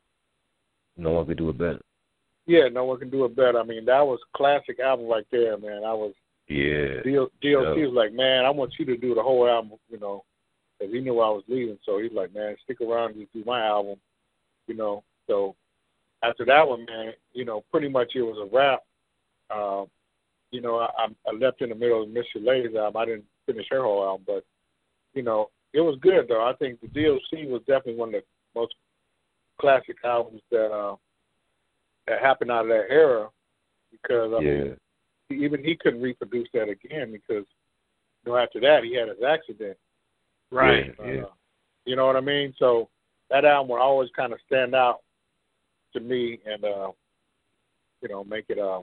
No 0.97 1.11
one 1.11 1.25
could 1.25 1.37
do 1.37 1.49
it 1.49 1.57
better. 1.57 1.79
yeah, 2.45 2.67
no 2.71 2.83
one 2.85 2.99
can 2.99 3.09
do 3.09 3.23
it 3.25 3.35
better. 3.35 3.59
I 3.59 3.63
mean, 3.63 3.85
that 3.85 4.01
was 4.05 4.19
classic 4.35 4.79
album 4.79 5.07
right 5.07 5.25
there, 5.31 5.57
man. 5.57 5.83
I 5.85 5.93
was 5.93 6.13
Yeah. 6.49 7.01
DOC 7.03 7.31
Yeah. 7.41 7.59
was 7.85 7.93
like, 7.93 8.11
man, 8.13 8.43
I 8.45 8.49
want 8.49 8.73
you 8.77 8.85
to 8.85 8.97
do 8.97 9.15
the 9.15 9.23
whole 9.23 9.47
album, 9.47 9.79
you 9.89 9.97
know, 9.99 10.25
because 10.77 10.93
he 10.93 10.99
knew 10.99 11.19
I 11.21 11.29
was 11.29 11.43
leaving. 11.47 11.79
So 11.85 11.99
he's 11.99 12.11
like, 12.11 12.33
man, 12.33 12.57
stick 12.63 12.81
around 12.81 13.11
and 13.11 13.21
just 13.21 13.33
do 13.33 13.43
my 13.45 13.65
album. 13.65 13.95
You 14.67 14.75
know, 14.75 15.03
so 15.27 15.55
after 16.23 16.45
that 16.45 16.67
one, 16.67 16.85
man, 16.85 17.13
you 17.33 17.45
know, 17.45 17.63
pretty 17.71 17.89
much 17.89 18.13
it 18.15 18.21
was 18.21 18.37
a 18.41 18.55
wrap. 18.55 18.81
Um, 19.55 19.87
you 20.51 20.61
know, 20.61 20.77
I, 20.79 21.07
I 21.27 21.35
left 21.35 21.61
in 21.61 21.69
the 21.69 21.75
middle 21.75 22.03
of 22.03 22.09
Miss 22.09 22.25
Ladies 22.35 22.75
album. 22.75 23.01
I 23.01 23.05
didn't 23.05 23.25
finish 23.45 23.65
her 23.71 23.83
whole 23.83 24.03
album, 24.03 24.23
but 24.25 24.45
you 25.13 25.23
know, 25.23 25.49
it 25.73 25.81
was 25.81 25.97
good 26.01 26.27
though. 26.27 26.47
I 26.47 26.53
think 26.53 26.79
the 26.79 26.87
DOC 26.87 27.49
was 27.49 27.61
definitely 27.61 27.95
one 27.95 28.09
of 28.09 28.21
the 28.21 28.59
most 28.59 28.73
classic 29.59 29.97
albums 30.03 30.41
that 30.51 30.71
uh, 30.71 30.95
that 32.07 32.21
happened 32.21 32.51
out 32.51 32.65
of 32.65 32.69
that 32.69 32.85
era 32.89 33.29
because 33.91 34.31
I 34.37 34.41
yeah. 34.41 34.63
mean, 34.63 34.77
even 35.43 35.63
he 35.63 35.75
couldn't 35.75 36.01
reproduce 36.01 36.47
that 36.53 36.69
again 36.69 37.11
because 37.11 37.45
you 38.23 38.31
know 38.31 38.37
after 38.37 38.59
that 38.61 38.83
he 38.83 38.95
had 38.95 39.09
his 39.09 39.23
accident. 39.27 39.77
Right. 40.51 40.93
Yeah, 40.99 41.11
yeah. 41.11 41.21
Uh, 41.23 41.29
you 41.85 41.95
know 41.95 42.05
what 42.05 42.15
I 42.15 42.21
mean? 42.21 42.53
So 42.59 42.89
that 43.29 43.45
album 43.45 43.69
will 43.69 43.81
always 43.81 44.09
kind 44.15 44.31
of 44.31 44.39
stand 44.45 44.75
out 44.75 44.99
to 45.93 45.99
me 45.99 46.39
and 46.45 46.63
uh, 46.63 46.91
you 48.01 48.09
know 48.09 48.23
make 48.23 48.45
it 48.49 48.59
uh, 48.59 48.81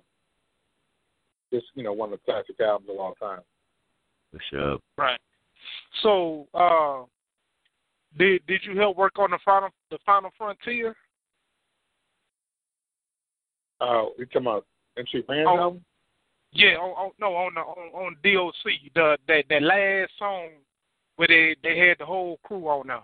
just 1.53 1.67
you 1.75 1.83
know 1.83 1.93
one 1.93 2.13
of 2.13 2.19
the 2.19 2.33
classic 2.33 2.59
albums 2.61 2.91
of 2.91 2.99
all 2.99 3.15
time. 3.15 3.41
For 4.33 4.41
sure. 4.51 4.79
Right. 4.97 5.21
So, 6.03 6.47
uh, 6.55 7.05
did 8.19 8.47
did 8.47 8.63
you 8.65 8.79
help 8.79 8.97
work 8.97 9.19
on 9.19 9.31
the 9.31 9.39
final 9.45 9.71
the 9.91 9.99
final 10.07 10.31
frontier? 10.39 10.95
Uh, 13.81 14.07
you 14.19 14.27
talking 14.27 14.43
about 14.43 14.67
MC 14.97 15.25
Ren's 15.29 15.47
Oh. 15.49 15.59
album? 15.59 15.85
Yeah, 16.53 16.77
on, 16.77 16.91
on 17.07 17.11
no 17.21 17.35
on 17.37 17.55
the 17.55 17.61
on, 17.61 17.89
on 17.95 18.17
DOC 18.25 18.93
the 18.95 19.17
that 19.29 19.45
that 19.49 19.63
last 19.63 20.11
song 20.19 20.49
where 21.17 21.29
they 21.29 21.55
they 21.63 21.79
had 21.79 21.99
the 21.99 22.07
whole 22.07 22.39
crew 22.43 22.67
on 22.69 22.89
there. 22.89 23.03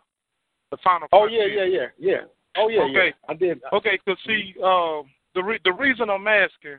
The 0.73 0.79
final. 0.83 1.07
Oh 1.13 1.27
yeah, 1.27 1.47
yeah, 1.47 1.65
yeah, 1.65 1.87
yeah. 1.99 2.23
Oh 2.59 2.69
yeah, 2.69 2.87
yeah. 2.87 2.99
Okay. 2.99 3.15
I 3.29 3.35
did. 3.35 3.61
Okay, 3.73 3.99
cause 4.07 4.17
see, 4.27 4.55
um, 4.63 5.05
the 5.35 5.43
re- 5.43 5.61
the 5.65 5.73
reason 5.73 6.11
I'm 6.11 6.27
asking 6.27 6.79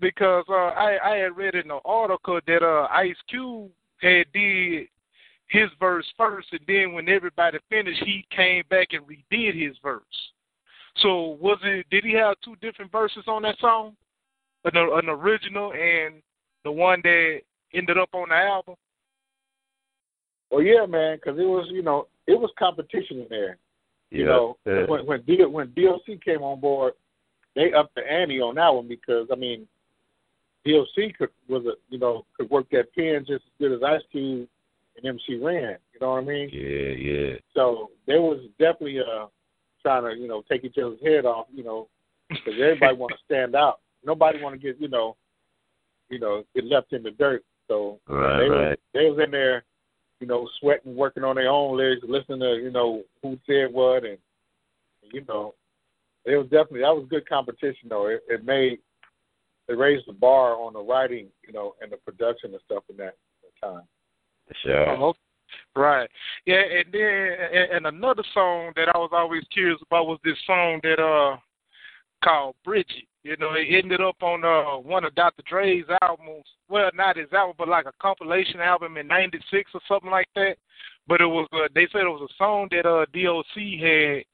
because 0.00 0.44
uh, 0.48 0.52
I 0.52 0.98
I 1.02 1.16
had 1.16 1.36
read 1.36 1.54
in 1.54 1.68
the 1.68 1.78
article 1.84 2.40
that 2.46 2.62
uh 2.62 2.86
Ice 2.92 3.16
Cube 3.28 3.70
had 4.00 4.26
did 4.32 4.88
his 5.48 5.70
verse 5.78 6.06
first, 6.16 6.48
and 6.52 6.60
then 6.66 6.92
when 6.92 7.08
everybody 7.08 7.58
finished, 7.70 8.02
he 8.04 8.26
came 8.34 8.64
back 8.68 8.88
and 8.90 9.04
redid 9.06 9.60
his 9.60 9.76
verse. 9.82 10.02
So 11.02 11.38
was 11.40 11.58
it? 11.62 11.86
Did 11.90 12.04
he 12.04 12.14
have 12.14 12.36
two 12.44 12.56
different 12.56 12.90
verses 12.90 13.24
on 13.26 13.42
that 13.42 13.58
song? 13.60 13.96
An, 14.64 14.72
an 14.74 15.08
original 15.08 15.72
and 15.72 16.22
the 16.64 16.72
one 16.72 17.00
that 17.04 17.40
ended 17.72 17.98
up 17.98 18.08
on 18.12 18.30
the 18.30 18.34
album. 18.34 18.74
Well, 20.50 20.62
yeah, 20.62 20.86
man, 20.86 21.16
because 21.16 21.38
it 21.38 21.44
was 21.44 21.68
you 21.70 21.82
know 21.82 22.08
it 22.26 22.38
was 22.38 22.50
competition 22.58 23.20
in 23.20 23.26
there. 23.30 23.58
Yeah. 24.10 24.18
You 24.18 24.24
know, 24.26 24.56
yeah. 24.66 24.86
when 24.86 25.06
when, 25.06 25.22
D- 25.22 25.44
when 25.44 25.72
DOC 25.76 26.20
came 26.24 26.42
on 26.42 26.60
board, 26.60 26.94
they 27.54 27.72
upped 27.72 27.94
the 27.94 28.02
ante 28.10 28.40
on 28.40 28.54
that 28.56 28.68
one 28.68 28.88
because 28.88 29.28
I 29.32 29.36
mean, 29.36 29.66
DOC 30.64 31.16
could 31.18 31.30
was 31.48 31.64
a 31.66 31.72
you 31.88 31.98
know 31.98 32.24
could 32.36 32.50
work 32.50 32.66
that 32.72 32.94
pen 32.94 33.24
just 33.26 33.44
as 33.44 33.52
good 33.58 33.72
as 33.72 33.82
Ice 33.82 34.02
Cube 34.12 34.48
and 34.96 35.06
MC 35.06 35.36
Ren. 35.42 35.76
You 35.92 36.00
know 36.00 36.10
what 36.12 36.22
I 36.22 36.26
mean? 36.26 36.50
yeah, 36.52 36.90
yeah. 36.90 37.36
So 37.54 37.90
there 38.06 38.20
was 38.20 38.40
definitely 38.58 39.00
uh 39.00 39.26
trying 39.82 40.04
to 40.04 40.20
you 40.20 40.28
know 40.28 40.42
take 40.50 40.64
each 40.64 40.78
other's 40.78 40.98
head 41.04 41.24
off. 41.24 41.46
You 41.52 41.64
know, 41.64 41.88
because 42.28 42.54
everybody 42.60 42.96
want 42.96 43.12
to 43.12 43.18
stand 43.24 43.54
out. 43.54 43.80
Nobody 44.04 44.40
want 44.42 44.54
to 44.54 44.64
get 44.64 44.80
you 44.80 44.88
know, 44.88 45.16
you 46.08 46.18
know, 46.18 46.44
get 46.54 46.64
left 46.64 46.92
in 46.92 47.02
the 47.02 47.10
dirt. 47.12 47.44
So 47.68 47.98
Right, 48.08 48.38
they 48.38 48.48
was 48.48 48.58
right. 48.68 48.80
they 48.94 49.10
was 49.10 49.20
in 49.24 49.30
there, 49.30 49.64
you 50.20 50.26
know, 50.26 50.48
sweating, 50.60 50.96
working 50.96 51.24
on 51.24 51.36
their 51.36 51.50
own 51.50 51.76
lyrics, 51.76 52.04
listening 52.08 52.40
to 52.40 52.56
you 52.56 52.70
know 52.70 53.02
who 53.22 53.38
said 53.46 53.72
what, 53.72 54.04
and 54.04 54.18
you 55.12 55.24
know, 55.28 55.54
it 56.24 56.36
was 56.36 56.46
definitely 56.46 56.80
that 56.80 56.96
was 56.96 57.06
good 57.08 57.28
competition 57.28 57.88
though. 57.88 58.06
It, 58.06 58.22
it 58.28 58.44
made 58.44 58.78
it 59.68 59.78
raised 59.78 60.06
the 60.06 60.12
bar 60.12 60.54
on 60.54 60.72
the 60.72 60.80
writing, 60.80 61.28
you 61.46 61.52
know, 61.52 61.74
and 61.80 61.90
the 61.90 61.96
production 61.96 62.52
and 62.52 62.62
stuff 62.64 62.84
in 62.88 62.96
that, 62.98 63.16
that 63.42 63.66
time. 63.66 63.82
For 64.46 64.54
sure. 64.62 64.90
Oh, 64.90 65.08
okay. 65.08 65.18
Right. 65.74 66.10
Yeah, 66.46 66.56
and 66.56 66.92
then 66.92 67.36
and, 67.52 67.72
and 67.72 67.86
another 67.86 68.24
song 68.34 68.72
that 68.76 68.88
I 68.94 68.98
was 68.98 69.10
always 69.12 69.44
curious 69.52 69.78
about 69.86 70.06
was 70.06 70.18
this 70.24 70.36
song 70.46 70.80
that 70.82 70.98
uh 70.98 71.36
called 72.22 72.56
Bridget. 72.64 73.06
You 73.22 73.36
know, 73.38 73.54
it 73.54 73.66
ended 73.72 74.00
up 74.00 74.22
on 74.22 74.44
uh 74.44 74.78
one 74.78 75.04
of 75.04 75.14
Dr. 75.14 75.42
Dre's 75.48 75.84
albums. 76.02 76.44
Well, 76.68 76.90
not 76.94 77.16
his 77.16 77.32
album, 77.32 77.56
but 77.58 77.68
like 77.68 77.86
a 77.86 77.92
compilation 78.00 78.60
album 78.60 78.96
in 78.96 79.06
'96 79.06 79.70
or 79.74 79.80
something 79.88 80.10
like 80.10 80.28
that. 80.36 80.56
But 81.08 81.20
it 81.20 81.26
was 81.26 81.48
uh, 81.52 81.68
they 81.74 81.88
said 81.90 82.02
it 82.02 82.08
was 82.08 82.28
a 82.30 82.34
song 82.38 82.68
that 82.70 82.86
uh 82.86 83.06
DOC 83.12 83.80
had 83.80 84.24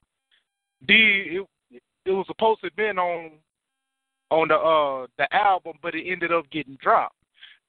did. 0.86 1.36
It, 1.36 1.82
it 2.04 2.10
was 2.10 2.26
supposed 2.26 2.60
to 2.60 2.66
have 2.66 2.76
been 2.76 2.98
on 2.98 3.32
on 4.30 4.48
the 4.48 4.56
uh 4.56 5.06
the 5.16 5.34
album, 5.34 5.74
but 5.82 5.94
it 5.94 6.10
ended 6.10 6.32
up 6.32 6.50
getting 6.50 6.76
dropped. 6.82 7.16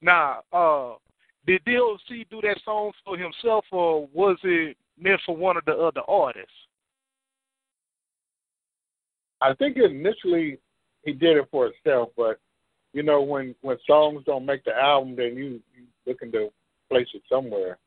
Now, 0.01 0.41
uh 0.51 0.95
did 1.45 1.63
DOC 1.65 2.27
do 2.29 2.41
that 2.41 2.59
song 2.63 2.91
for 3.05 3.17
himself, 3.17 3.65
or 3.71 4.07
was 4.13 4.37
it 4.43 4.77
meant 4.97 5.21
for 5.25 5.35
one 5.35 5.57
of 5.57 5.65
the 5.65 5.73
other 5.73 6.01
artists? 6.07 6.51
I 9.43 9.53
think 9.55 9.75
initially 9.77 10.57
he 11.03 11.11
did 11.11 11.37
it 11.37 11.47
for 11.51 11.65
himself, 11.65 12.09
but 12.15 12.39
you 12.93 13.03
know 13.03 13.21
when 13.21 13.53
when 13.61 13.77
songs 13.85 14.23
don't 14.25 14.45
make 14.45 14.63
the 14.63 14.73
album, 14.73 15.15
then 15.15 15.35
you 15.35 15.59
you 15.75 15.85
looking 16.07 16.31
to 16.31 16.49
place 16.89 17.07
it 17.13 17.21
somewhere. 17.29 17.77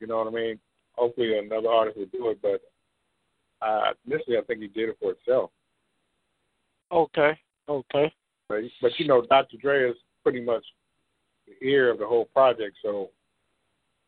You 0.00 0.06
know 0.06 0.18
what 0.18 0.26
I 0.26 0.30
mean? 0.30 0.58
Hopefully 0.92 1.38
another 1.38 1.68
artist 1.68 1.96
will 1.96 2.06
do 2.06 2.28
it, 2.28 2.38
but 2.42 2.60
uh, 3.66 3.92
initially 4.06 4.36
I 4.36 4.42
think 4.42 4.60
he 4.60 4.68
did 4.68 4.90
it 4.90 4.96
for 5.00 5.14
himself. 5.14 5.50
Okay, 6.92 7.38
okay, 7.68 8.12
But 8.48 8.58
but 8.82 8.90
you 8.98 9.06
know 9.06 9.22
Dr. 9.22 9.56
Dre 9.56 9.90
is 9.90 9.96
pretty 10.22 10.42
much 10.42 10.64
the 11.46 11.66
ear 11.66 11.90
of 11.90 11.98
the 11.98 12.06
whole 12.06 12.26
project, 12.26 12.76
so 12.82 13.08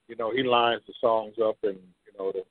you 0.09 0.16
know 0.16 0.30
he 0.35 0.42
lines 0.42 0.82
the 0.87 0.92
songs 1.00 1.37
up 1.42 1.56
and 1.62 1.78
you 2.06 2.12
know 2.18 2.30
the 2.32 2.42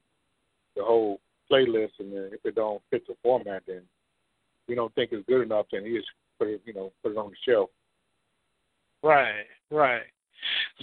the 0.76 0.84
whole 0.84 1.21
playlist, 1.52 1.92
and 2.00 2.14
then 2.14 2.30
if 2.32 2.40
it 2.46 2.56
don't 2.56 2.82
fit 2.90 3.06
the 3.08 3.16
format, 3.22 3.64
then 3.68 3.82
we 4.68 4.76
don't 4.76 4.94
think 4.96 5.12
it's 5.12 5.28
good 5.28 5.42
enough, 5.42 5.66
then 5.72 5.86
he 5.86 5.98
just 5.98 6.10
put 6.40 6.48
it 6.48 6.62
you 6.66 6.74
know 6.74 6.92
put 7.04 7.12
it 7.12 7.18
on 7.18 7.32
the 7.32 7.52
shelf. 7.52 7.70
right, 9.04 9.46
right. 9.70 10.04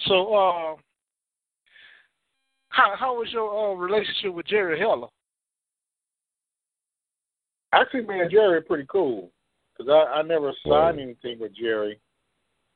So, 0.06 0.34
uh, 0.34 0.76
how 2.68 2.94
how 2.96 3.18
was 3.18 3.28
your 3.32 3.72
uh, 3.72 3.74
relationship 3.74 4.34
with 4.34 4.46
Jerry 4.46 4.78
Heller? 4.78 5.08
Actually, 7.72 8.06
me 8.06 8.20
and 8.20 8.30
Jerry 8.30 8.56
are 8.56 8.62
pretty 8.62 8.86
cool 8.90 9.30
because 9.76 9.90
I, 9.90 10.20
I 10.20 10.22
never 10.22 10.52
signed 10.66 11.00
anything 11.00 11.38
with 11.38 11.54
Jerry. 11.54 12.00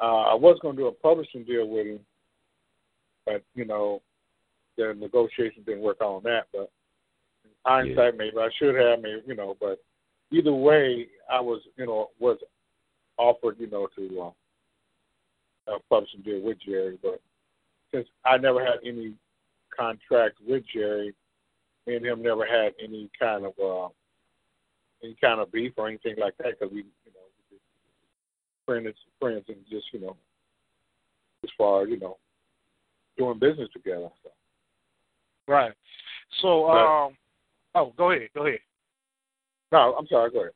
Uh, 0.01 0.23
I 0.23 0.35
was 0.35 0.59
going 0.61 0.77
to 0.77 0.83
do 0.83 0.89
a 0.89 0.93
publishing 0.93 1.45
deal 1.45 1.69
with 1.69 1.87
him, 1.87 2.01
but 3.25 3.43
you 3.55 3.65
know, 3.65 4.03
the 4.77 4.95
negotiations 4.99 5.65
didn't 5.65 5.83
work 5.83 5.99
out 6.03 6.17
on 6.17 6.23
that. 6.25 6.47
But 6.53 6.71
in 7.67 7.73
hindsight, 7.73 8.17
maybe 8.17 8.37
I 8.39 8.49
should 8.59 8.75
have, 8.75 9.01
maybe 9.01 9.23
you 9.27 9.35
know. 9.35 9.57
But 9.61 9.79
either 10.31 10.53
way, 10.53 11.09
I 11.31 11.41
was 11.41 11.63
you 11.77 11.87
know 11.87 12.11
was 12.19 12.39
offered 13.19 13.57
you 13.59 13.71
know 13.71 13.89
to 13.97 14.21
uh, 15.69 15.75
a 15.75 15.79
publishing 15.89 16.23
deal 16.23 16.43
with 16.43 16.59
Jerry, 16.65 16.99
but 17.03 17.21
since 17.93 18.07
I 18.25 18.39
never 18.39 18.65
had 18.65 18.79
any 18.87 19.15
contract 19.77 20.37
with 20.47 20.65
Jerry, 20.73 21.15
me 21.87 21.97
and 21.97 22.07
him 22.07 22.23
never 22.23 22.47
had 22.47 22.73
any 22.83 23.11
kind 23.19 23.47
of. 23.47 23.53
Uh, 23.63 23.89
any 25.03 25.17
kind 25.21 25.41
of 25.41 25.51
beef 25.53 25.73
or 25.77 25.89
anything 25.89 26.15
like 26.19 26.37
that 26.39 26.59
because 26.59 26.73
we, 26.73 26.79
you 26.79 27.13
know, 27.13 27.21
we 27.51 27.59
friends, 28.67 28.97
friends, 29.21 29.45
and 29.49 29.57
just 29.71 29.87
you 29.93 30.01
know, 30.01 30.17
as 31.45 31.51
far 31.59 31.83
as 31.83 31.89
you 31.89 31.99
know, 31.99 32.19
doing 33.19 33.39
business 33.39 33.69
together. 33.73 34.09
So. 34.23 34.31
Right. 35.49 35.73
So, 36.41 36.71
um, 36.71 37.17
oh, 37.75 37.93
go 37.97 38.11
ahead, 38.11 38.29
go 38.35 38.47
ahead. 38.47 38.59
No, 39.71 39.95
I'm 39.99 40.07
sorry. 40.07 40.31
Go 40.31 40.41
ahead. 40.41 40.53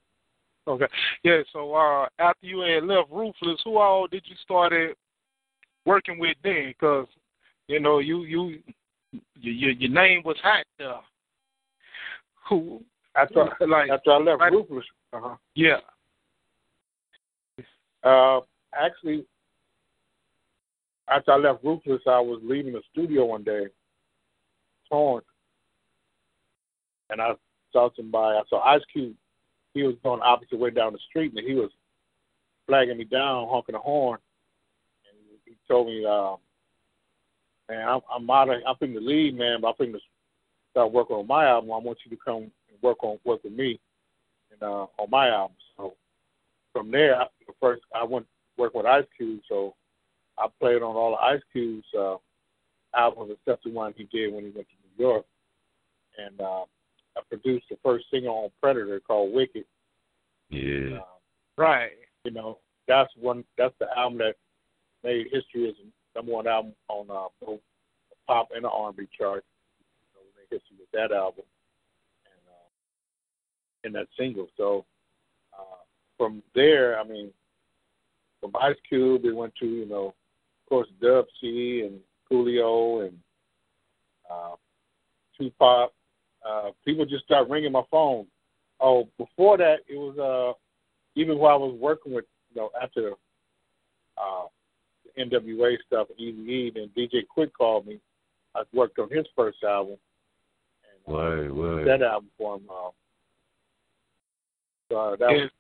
Okay. 0.69 0.87
Yeah. 1.23 1.43
So, 1.53 1.75
uh, 1.75 2.07
after 2.19 2.47
you 2.47 2.61
had 2.61 2.85
left 2.85 3.11
Ruthless, 3.11 3.61
who 3.65 3.79
all 3.79 4.07
did 4.07 4.23
you 4.27 4.35
started 4.43 4.97
working 5.85 6.19
with 6.19 6.37
then? 6.43 6.69
Because 6.69 7.07
you 7.69 7.81
know 7.81 8.01
you 8.01 8.25
you 8.25 8.59
your 9.41 9.73
your 9.73 9.91
name 9.91 10.23
was 10.25 10.37
hot 10.43 10.65
there. 10.79 11.01
Who 12.49 12.83
After 13.17 13.49
like 13.67 13.91
after 13.91 14.11
I 14.13 14.19
left 14.19 14.41
right- 14.41 14.53
Ruthless, 14.53 14.85
uh-huh. 15.13 15.37
yeah. 15.55 15.79
uh, 18.05 18.41
actually, 18.79 19.25
after 21.09 21.33
I 21.33 21.37
left 21.37 21.65
Ruthless, 21.65 22.03
I 22.07 22.21
was 22.21 22.41
leaving 22.45 22.73
the 22.75 22.83
studio 22.93 23.25
one 23.25 23.43
day, 23.43 23.67
torn, 24.91 25.23
and 27.11 27.21
I 27.21 27.33
saw 27.73 27.91
somebody. 27.97 28.39
I 28.39 28.43
saw 28.49 28.63
Ice 28.63 28.83
Cube. 28.93 29.15
He 29.75 29.83
was 29.83 29.95
going 30.03 30.21
the 30.21 30.27
opposite 30.27 30.59
way 30.59 30.71
down 30.71 30.93
the 30.93 30.99
street, 31.09 31.33
and 31.37 31.47
he 31.47 31.55
was 31.55 31.71
flagging 32.67 32.97
me 32.99 33.05
down, 33.05 33.49
honking 33.49 33.75
the 33.75 33.79
horn. 33.79 34.19
And 35.09 35.39
he 35.45 35.57
told 35.69 35.89
me, 35.89 36.05
uh, 36.05 36.37
"Man, 37.69 37.89
I'm, 37.89 38.01
I'm 38.13 38.31
out 38.31 38.49
of. 38.49 38.61
I'm 38.67 38.77
finna 38.77 39.01
leave, 39.01 39.35
man. 39.35 39.61
But 39.61 39.77
I'm 39.79 39.87
finna 39.87 39.99
start 40.71 40.93
working 40.93 41.17
on 41.17 41.27
my 41.27 41.47
album. 41.47 41.73
I 41.73 41.79
want 41.79 41.99
you 42.05 42.17
to 42.17 42.23
come 42.23 42.43
and 42.45 42.83
work 42.83 43.03
on 43.03 43.19
work 43.25 43.45
with 43.45 43.53
me 43.53 43.79
and 44.53 44.63
uh, 44.63 44.87
on 44.99 45.11
my 45.11 45.29
album. 45.29 45.57
So 45.77 45.95
from 46.73 46.91
there, 46.91 47.21
I, 47.21 47.27
first 47.61 47.83
I 47.95 48.05
went 48.05 48.27
work 48.57 48.75
with 48.75 48.87
Ice 48.87 49.05
Cube, 49.17 49.41
so 49.49 49.75
I 50.39 50.47
played 50.61 50.83
on 50.83 50.97
all 50.97 51.15
of 51.15 51.21
Ice 51.21 51.43
Cube's 51.53 51.85
uh, 51.99 52.17
albums 52.95 53.33
except 53.33 53.65
the 53.65 53.71
one 53.71 53.95
he 53.97 54.05
did 54.05 54.33
when 54.33 54.45
he 54.45 54.51
went 54.51 54.67
to 54.69 54.75
New 54.99 55.09
York, 55.09 55.25
and 56.19 56.41
uh, 56.41 56.65
I 57.17 57.21
produced 57.29 57.67
the 57.71 57.79
first 57.83 58.07
single 58.11 58.35
on 58.35 58.51
Predator 58.61 59.01
called 59.01 59.33
Wicked. 59.33 59.65
Yeah. 60.51 60.99
Um, 60.99 61.03
Right. 61.57 61.93
you 62.25 62.33
know, 62.33 62.59
that's 62.87 63.11
one. 63.17 63.45
That's 63.57 63.75
the 63.79 63.87
album 63.97 64.19
that 64.19 64.35
made 65.03 65.29
history 65.33 65.69
as 65.69 65.75
number 66.15 66.33
one 66.33 66.47
album 66.47 66.75
on 66.89 67.07
uh, 67.11 67.29
both 67.41 67.61
the 68.11 68.17
pop 68.27 68.49
and 68.55 68.65
the 68.65 68.69
R&B 68.69 69.09
chart. 69.17 69.45
So 70.13 70.21
we 70.21 70.29
made 70.41 70.61
history 70.61 70.77
with 70.79 70.91
that 70.93 71.15
album 71.15 71.45
and 72.27 72.43
uh, 72.49 72.69
and 73.85 73.95
that 73.95 74.09
single. 74.19 74.49
So 74.57 74.85
uh, 75.59 75.83
from 76.19 76.43
there, 76.55 76.99
I 76.99 77.05
mean, 77.05 77.31
from 78.41 78.53
Ice 78.61 78.77
Cube, 78.89 79.25
it 79.25 79.35
went 79.35 79.55
to 79.57 79.67
you 79.67 79.87
know, 79.87 80.09
of 80.09 80.69
course, 80.69 80.89
Dub 81.01 81.27
C 81.41 81.87
and 81.87 82.01
Coolio 82.31 83.07
and 83.07 83.19
uh, 84.31 84.57
Tupac. 85.39 85.93
Uh, 86.47 86.71
people 86.85 87.05
just 87.05 87.25
start 87.25 87.49
ringing 87.49 87.73
my 87.73 87.83
phone. 87.91 88.27
Oh, 88.81 89.09
before 89.19 89.57
that, 89.59 89.79
it 89.89 89.97
was 89.97 90.19
uh, 90.19 90.59
even 91.19 91.39
while 91.39 91.55
I 91.55 91.59
was 91.59 91.77
working 91.81 92.13
with 92.13 92.25
you 92.55 92.61
know 92.61 92.71
after 92.81 93.13
uh, 94.19 94.47
the 95.05 95.23
NWA 95.25 95.77
stuff, 95.87 96.09
Eazy 96.21 96.49
E, 96.49 96.73
and 96.77 96.91
DJ 96.95 97.23
Quik 97.37 97.53
called 97.57 97.87
me. 97.87 97.99
I 98.55 98.63
worked 98.73 98.99
on 98.99 99.11
his 99.11 99.27
first 99.35 99.59
album. 99.63 99.97
And, 101.07 101.15
uh, 101.15 101.19
Word, 101.19 101.53
word. 101.53 101.89
that 101.89 102.03
album 102.03 102.31
for 102.39 102.57
him. 102.57 102.63
Uh, 102.71 102.91
so 104.89 104.97
uh, 104.97 105.17
that 105.17 105.31
Yeah. 105.31 105.37
was 105.37 105.51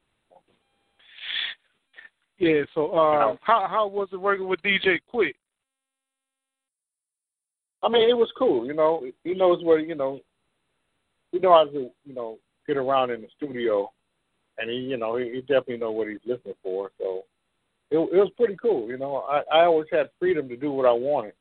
Yeah. 2.38 2.62
So, 2.74 2.90
uh, 2.90 3.36
how 3.40 3.66
how 3.66 3.86
was 3.86 4.08
it 4.12 4.16
working 4.20 4.46
with 4.46 4.60
DJ 4.62 5.00
Quik? 5.12 5.34
I 7.82 7.88
mean, 7.88 8.08
it 8.08 8.16
was 8.16 8.30
cool. 8.38 8.66
You 8.66 8.74
know, 8.74 9.06
he 9.24 9.34
knows 9.34 9.62
where 9.64 9.78
you 9.78 9.94
know. 9.94 10.20
He 11.36 11.42
knows 11.42 11.68
how 11.68 11.72
to 11.72 11.90
you 12.06 12.14
know 12.14 12.38
get 12.66 12.78
around 12.78 13.10
in 13.10 13.20
the 13.20 13.28
studio, 13.36 13.92
and 14.56 14.70
he 14.70 14.76
you 14.76 14.96
know 14.96 15.16
he, 15.16 15.30
he 15.34 15.40
definitely 15.42 15.76
know 15.76 15.90
what 15.90 16.08
he's 16.08 16.18
listening 16.24 16.54
for. 16.62 16.90
So 16.98 17.24
it, 17.90 17.98
it 17.98 18.16
was 18.16 18.30
pretty 18.38 18.56
cool. 18.60 18.88
You 18.88 18.96
know, 18.96 19.16
I 19.28 19.42
I 19.52 19.64
always 19.66 19.88
had 19.92 20.08
freedom 20.18 20.48
to 20.48 20.56
do 20.56 20.72
what 20.72 20.86
I 20.86 20.92
wanted 20.92 21.34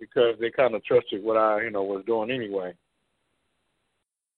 because 0.00 0.36
they 0.40 0.50
kind 0.50 0.74
of 0.74 0.82
trusted 0.82 1.22
what 1.22 1.36
I 1.36 1.62
you 1.64 1.70
know 1.70 1.82
was 1.82 2.04
doing 2.06 2.30
anyway. 2.30 2.72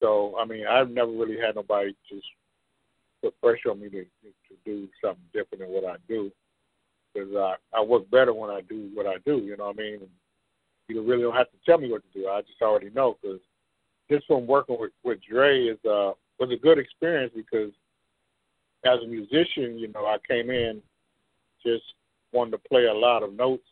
So 0.00 0.35
I 0.37 0.44
mean, 0.44 0.66
I've 0.66 0.90
never 0.90 1.12
really 1.12 1.38
had 1.38 1.54
nobody 1.54 1.94
just 2.11 2.26
put 3.23 3.40
pressure 3.40 3.70
on 3.70 3.80
me 3.80 3.90
to 3.90 4.02
to 4.02 4.54
do 4.64 4.88
something 5.00 5.23
different 5.32 5.61
than 5.62 5.70
what 5.70 5.85
I 5.85 5.99
do 6.09 6.32
because 7.14 7.30
I 7.37 7.54
I 7.73 7.80
work 7.80 8.11
better 8.11 8.35
when 8.35 8.50
I 8.50 8.62
do 8.68 8.90
what 8.92 9.06
I 9.06 9.18
do. 9.25 9.37
You 9.38 9.56
know 9.56 9.66
what 9.66 9.78
I 9.78 9.82
mean? 9.82 9.94
And, 10.00 10.11
you 10.88 11.04
really 11.04 11.23
don't 11.23 11.37
have 11.37 11.47
to 11.52 11.56
tell 11.64 11.78
me 11.78 11.88
what 11.88 12.02
to 12.02 12.18
do. 12.18 12.26
I 12.26 12.40
just 12.40 12.61
already 12.61 12.90
know 12.90 13.16
because 13.23 13.38
just 14.10 14.26
from 14.26 14.46
working 14.46 14.76
with 14.78 14.92
with 15.04 15.18
Dre 15.28 15.66
is 15.66 15.78
uh 15.84 16.12
was 16.38 16.50
a 16.52 16.56
good 16.56 16.78
experience 16.78 17.32
because 17.34 17.70
as 18.84 18.98
a 19.04 19.06
musician, 19.06 19.78
you 19.78 19.88
know, 19.88 20.06
I 20.06 20.16
came 20.26 20.50
in 20.50 20.80
just 21.62 21.84
wanting 22.32 22.52
to 22.52 22.58
play 22.58 22.86
a 22.86 22.94
lot 22.94 23.22
of 23.22 23.34
notes, 23.34 23.66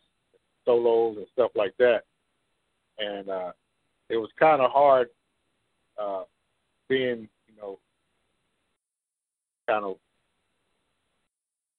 solos 0.65 1.17
and 1.17 1.25
stuff 1.33 1.51
like 1.55 1.73
that, 1.79 2.03
and 2.97 3.29
uh 3.29 3.51
it 4.09 4.17
was 4.17 4.29
kind 4.39 4.61
of 4.61 4.71
hard 4.71 5.09
uh 6.01 6.23
being 6.87 7.27
you 7.47 7.55
know 7.61 7.79
kind 9.67 9.83
of 9.83 9.97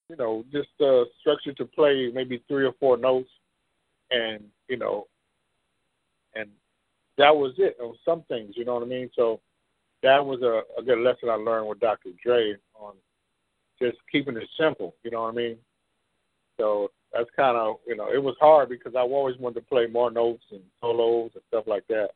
you 0.08 0.16
know 0.16 0.44
just 0.52 0.68
uh 0.80 1.04
structured 1.20 1.56
to 1.56 1.64
play 1.64 2.10
maybe 2.12 2.42
three 2.46 2.64
or 2.66 2.74
four 2.78 2.96
notes 2.96 3.30
and 4.10 4.42
you 4.68 4.76
know 4.76 5.06
and 6.34 6.48
that 7.20 7.36
was 7.36 7.52
it 7.58 7.76
on 7.82 7.94
some 8.02 8.22
things, 8.28 8.54
you 8.56 8.64
know 8.64 8.74
what 8.74 8.82
I 8.82 8.86
mean? 8.86 9.10
So 9.14 9.40
that 10.02 10.24
was 10.24 10.40
a, 10.40 10.62
a 10.80 10.82
good 10.82 10.98
lesson 10.98 11.28
I 11.28 11.34
learned 11.34 11.68
with 11.68 11.78
Dr. 11.78 12.10
Dre 12.24 12.54
on 12.74 12.94
just 13.80 13.98
keeping 14.10 14.38
it 14.38 14.48
simple, 14.58 14.94
you 15.04 15.10
know 15.10 15.24
what 15.24 15.34
I 15.34 15.36
mean? 15.36 15.56
So 16.58 16.90
that's 17.12 17.28
kind 17.36 17.58
of, 17.58 17.76
you 17.86 17.94
know, 17.94 18.10
it 18.10 18.22
was 18.22 18.36
hard 18.40 18.70
because 18.70 18.94
I 18.96 19.00
always 19.00 19.36
wanted 19.38 19.60
to 19.60 19.66
play 19.66 19.86
more 19.86 20.10
notes 20.10 20.44
and 20.50 20.62
solos 20.80 21.32
and 21.34 21.42
stuff 21.48 21.64
like 21.66 21.86
that. 21.88 22.08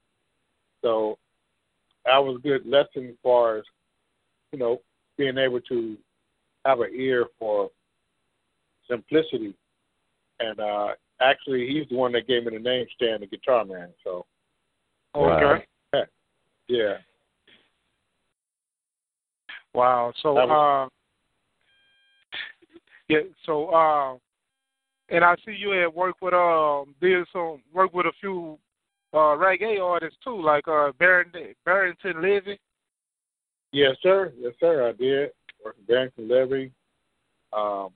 So 0.80 1.18
that 2.06 2.18
was 2.18 2.38
a 2.38 2.42
good 2.42 2.64
lesson 2.64 3.08
as 3.08 3.14
far 3.22 3.58
as, 3.58 3.64
you 4.52 4.58
know, 4.58 4.80
being 5.18 5.36
able 5.36 5.60
to 5.60 5.98
have 6.64 6.80
an 6.80 6.92
ear 6.94 7.26
for 7.38 7.70
simplicity. 8.88 9.54
And 10.40 10.60
uh 10.60 10.88
actually 11.20 11.68
he's 11.68 11.88
the 11.90 11.96
one 11.96 12.12
that 12.12 12.26
gave 12.26 12.44
me 12.44 12.56
the 12.56 12.58
name 12.58 12.86
Stan 12.96 13.20
the 13.20 13.26
Guitar 13.26 13.66
Man. 13.66 13.90
So 14.02 14.24
Okay. 15.14 15.64
Right. 15.92 16.06
yeah. 16.68 16.96
Wow. 19.74 20.12
So, 20.22 20.34
That 20.34 20.50
uh, 20.50 20.88
yeah. 23.08 23.20
So, 23.44 23.68
uh, 23.68 24.16
and 25.10 25.24
I 25.24 25.34
see 25.44 25.52
you 25.52 25.70
had 25.70 25.94
worked 25.94 26.22
with 26.22 26.34
um 26.34 26.94
did 27.00 27.26
some 27.32 27.62
work 27.72 27.92
with 27.92 28.06
a 28.06 28.12
few 28.20 28.58
uh 29.12 29.36
reggae 29.36 29.80
artists 29.80 30.18
too, 30.24 30.40
like 30.40 30.66
uh 30.68 30.92
Barrington 30.98 31.54
Barrington 31.64 32.22
Levy. 32.22 32.58
Yes, 33.72 33.96
sir. 34.02 34.32
Yes, 34.38 34.52
sir. 34.60 34.88
I 34.88 34.92
did. 34.92 35.30
work 35.64 35.76
with 35.76 35.86
Barrington 35.86 36.28
Levy. 36.28 36.72
Um, 37.52 37.90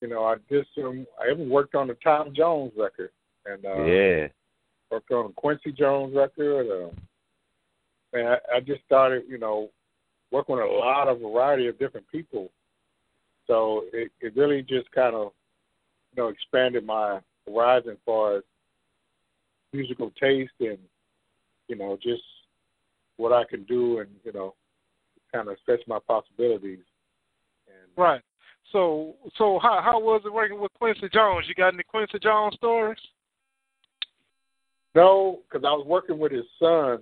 you 0.00 0.08
know, 0.08 0.24
I 0.24 0.36
did 0.48 0.66
some. 0.74 1.06
I 1.20 1.32
even 1.32 1.48
worked 1.50 1.74
on 1.74 1.88
the 1.88 1.94
Tom 1.94 2.32
Jones 2.34 2.72
record, 2.76 3.10
and 3.46 3.64
uh, 3.64 3.84
Yeah. 3.84 4.28
Worked 4.90 5.10
on 5.10 5.28
the 5.28 5.32
Quincy 5.34 5.72
Jones 5.72 6.14
record. 6.14 6.66
Uh, 6.66 6.90
and 8.12 8.28
I, 8.28 8.56
I 8.56 8.60
just 8.60 8.82
started, 8.86 9.24
you 9.28 9.38
know, 9.38 9.70
working 10.30 10.56
with 10.56 10.64
a 10.64 10.68
lot 10.68 11.08
of 11.08 11.20
variety 11.20 11.66
of 11.66 11.78
different 11.78 12.06
people. 12.10 12.50
So 13.46 13.84
it, 13.92 14.10
it 14.20 14.36
really 14.36 14.62
just 14.62 14.90
kind 14.92 15.14
of, 15.14 15.32
you 16.14 16.22
know, 16.22 16.28
expanded 16.28 16.84
my 16.84 17.20
horizon 17.46 17.92
as 17.92 17.98
far 18.04 18.38
as 18.38 18.42
musical 19.72 20.10
taste 20.20 20.52
and, 20.60 20.78
you 21.68 21.76
know, 21.76 21.98
just 22.02 22.22
what 23.16 23.32
I 23.32 23.44
can 23.48 23.64
do 23.64 24.00
and, 24.00 24.08
you 24.24 24.32
know, 24.32 24.54
kind 25.32 25.48
of 25.48 25.56
stretch 25.62 25.80
my 25.86 25.98
possibilities. 26.06 26.84
And 27.66 27.90
Right. 27.96 28.22
So, 28.72 29.14
so 29.36 29.58
how 29.62 29.80
how 29.82 29.98
was 29.98 30.22
it 30.26 30.32
working 30.32 30.60
with 30.60 30.72
Quincy 30.74 31.08
Jones? 31.12 31.46
You 31.48 31.54
got 31.54 31.72
any 31.72 31.82
Quincy 31.84 32.18
Jones 32.22 32.54
stories? 32.56 32.98
No, 34.98 35.38
because 35.48 35.64
I 35.64 35.70
was 35.70 35.86
working 35.86 36.18
with 36.18 36.32
his 36.32 36.44
son, 36.58 36.98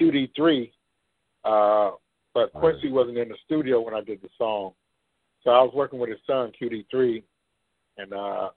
QD3, 0.00 0.70
uh, 1.44 1.90
but. 2.32 2.54
Quincy 2.54 2.90
wasn't 2.90 3.18
in 3.18 3.28
the 3.28 3.36
studio 3.44 3.82
when 3.82 3.92
I 3.92 4.00
did 4.00 4.22
the 4.22 4.30
song. 4.38 4.72
So 5.42 5.50
I 5.50 5.60
was 5.60 5.74
working 5.74 5.98
with 5.98 6.08
his 6.08 6.20
son, 6.26 6.52
QD3, 6.58 7.22
and, 7.98 8.14
uh, 8.14 8.48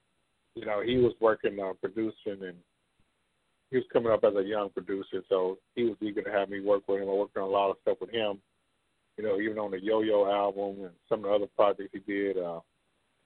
you 0.55 0.65
know, 0.65 0.81
he 0.81 0.95
was 0.95 1.11
working, 1.19 1.59
uh, 1.59 1.73
producing, 1.81 2.47
and 2.47 2.55
he 3.71 3.75
was 3.75 3.85
coming 3.91 4.13
up 4.13 4.23
as 4.23 4.35
a 4.37 4.41
young 4.41 4.69
producer, 4.69 5.21
so 5.27 5.57
he 5.75 5.83
was 5.83 5.97
eager 5.99 6.21
to 6.21 6.31
have 6.31 6.49
me 6.49 6.61
work 6.61 6.83
with 6.87 7.01
him. 7.01 7.09
I 7.09 7.11
worked 7.13 7.35
on 7.35 7.43
a 7.43 7.47
lot 7.47 7.71
of 7.71 7.77
stuff 7.81 7.97
with 7.99 8.11
him, 8.11 8.39
you 9.17 9.25
know, 9.25 9.41
even 9.41 9.59
on 9.59 9.71
the 9.71 9.83
Yo-Yo 9.83 10.31
album 10.31 10.85
and 10.85 10.93
some 11.09 11.19
of 11.19 11.23
the 11.25 11.35
other 11.35 11.47
projects 11.57 11.89
he 11.91 11.99
did, 11.99 12.37
uh, 12.37 12.61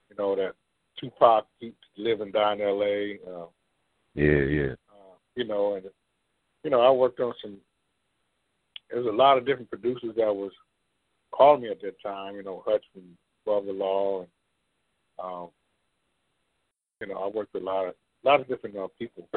you 0.09 0.15
know, 0.17 0.35
that 0.35 0.53
Tupac, 0.99 1.45
Keep 1.59 1.77
Live 1.97 2.21
and 2.21 2.33
Die 2.33 2.53
in 2.53 2.61
L.A., 2.61 3.19
uh, 3.29 3.45
Yeah, 4.13 4.43
yeah. 4.43 4.71
uh, 4.89 5.15
you 5.35 5.45
know, 5.45 5.75
and 5.75 5.85
you 6.63 6.69
know, 6.69 6.81
I 6.81 6.91
worked 6.91 7.19
on 7.19 7.33
some. 7.41 7.57
There 8.89 8.99
was 9.01 9.07
a 9.07 9.15
lot 9.15 9.37
of 9.37 9.45
different 9.45 9.69
producers 9.69 10.13
that 10.17 10.35
was 10.35 10.51
calling 11.31 11.61
me 11.61 11.69
at 11.69 11.81
that 11.81 12.01
time. 12.01 12.35
You 12.35 12.43
know, 12.43 12.63
Hutch 12.65 12.83
from 12.93 13.03
Above 13.45 13.65
the 13.65 13.73
Law, 13.73 14.21
and 14.21 14.29
um, 15.23 15.47
you 16.99 17.07
know, 17.07 17.19
I 17.19 17.27
worked 17.27 17.53
with 17.53 17.63
a 17.63 17.65
lot 17.65 17.87
of 17.87 17.95
a 18.23 18.27
lot 18.27 18.41
of 18.41 18.47
different 18.47 18.77
uh, 18.77 18.87
people. 18.99 19.27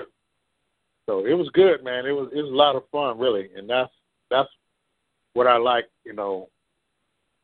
So 1.07 1.27
it 1.27 1.35
was 1.35 1.49
good, 1.53 1.85
man. 1.85 2.07
It 2.07 2.13
was 2.13 2.31
it 2.33 2.43
was 2.43 2.51
a 2.51 2.57
lot 2.57 2.77
of 2.77 2.89
fun, 2.91 3.19
really, 3.19 3.51
and 3.57 3.69
that's 3.69 3.93
that's 4.31 4.49
what 5.35 5.47
I 5.47 5.57
like, 5.57 5.87
you 6.05 6.15
know, 6.15 6.49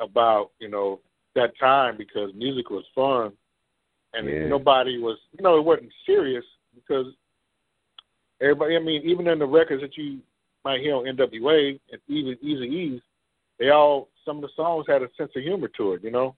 about 0.00 0.50
you 0.58 0.68
know 0.68 1.00
that 1.34 1.52
time 1.58 1.96
because 1.96 2.32
music 2.34 2.70
was 2.70 2.84
fun, 2.94 3.32
and 4.14 4.28
Yeah. 4.28 4.48
nobody 4.48 4.98
was, 4.98 5.18
you 5.36 5.42
know, 5.44 5.58
it 5.58 5.64
wasn't 5.64 5.92
serious 6.06 6.44
because 6.74 7.06
everybody. 8.40 8.76
I 8.76 8.80
mean, 8.80 9.02
even 9.04 9.26
in 9.28 9.38
the 9.38 9.46
records 9.46 9.82
that 9.82 9.96
you 9.96 10.20
might 10.64 10.80
hear 10.80 10.94
on 10.94 11.04
NWA 11.04 11.78
and 11.90 12.00
even 12.08 12.36
Eazy 12.44 12.66
E's, 12.68 13.00
they 13.58 13.70
all 13.70 14.08
some 14.24 14.36
of 14.36 14.42
the 14.42 14.48
songs 14.56 14.86
had 14.88 15.02
a 15.02 15.08
sense 15.16 15.32
of 15.36 15.42
humor 15.42 15.68
to 15.76 15.94
it. 15.94 16.04
You 16.04 16.10
know, 16.10 16.36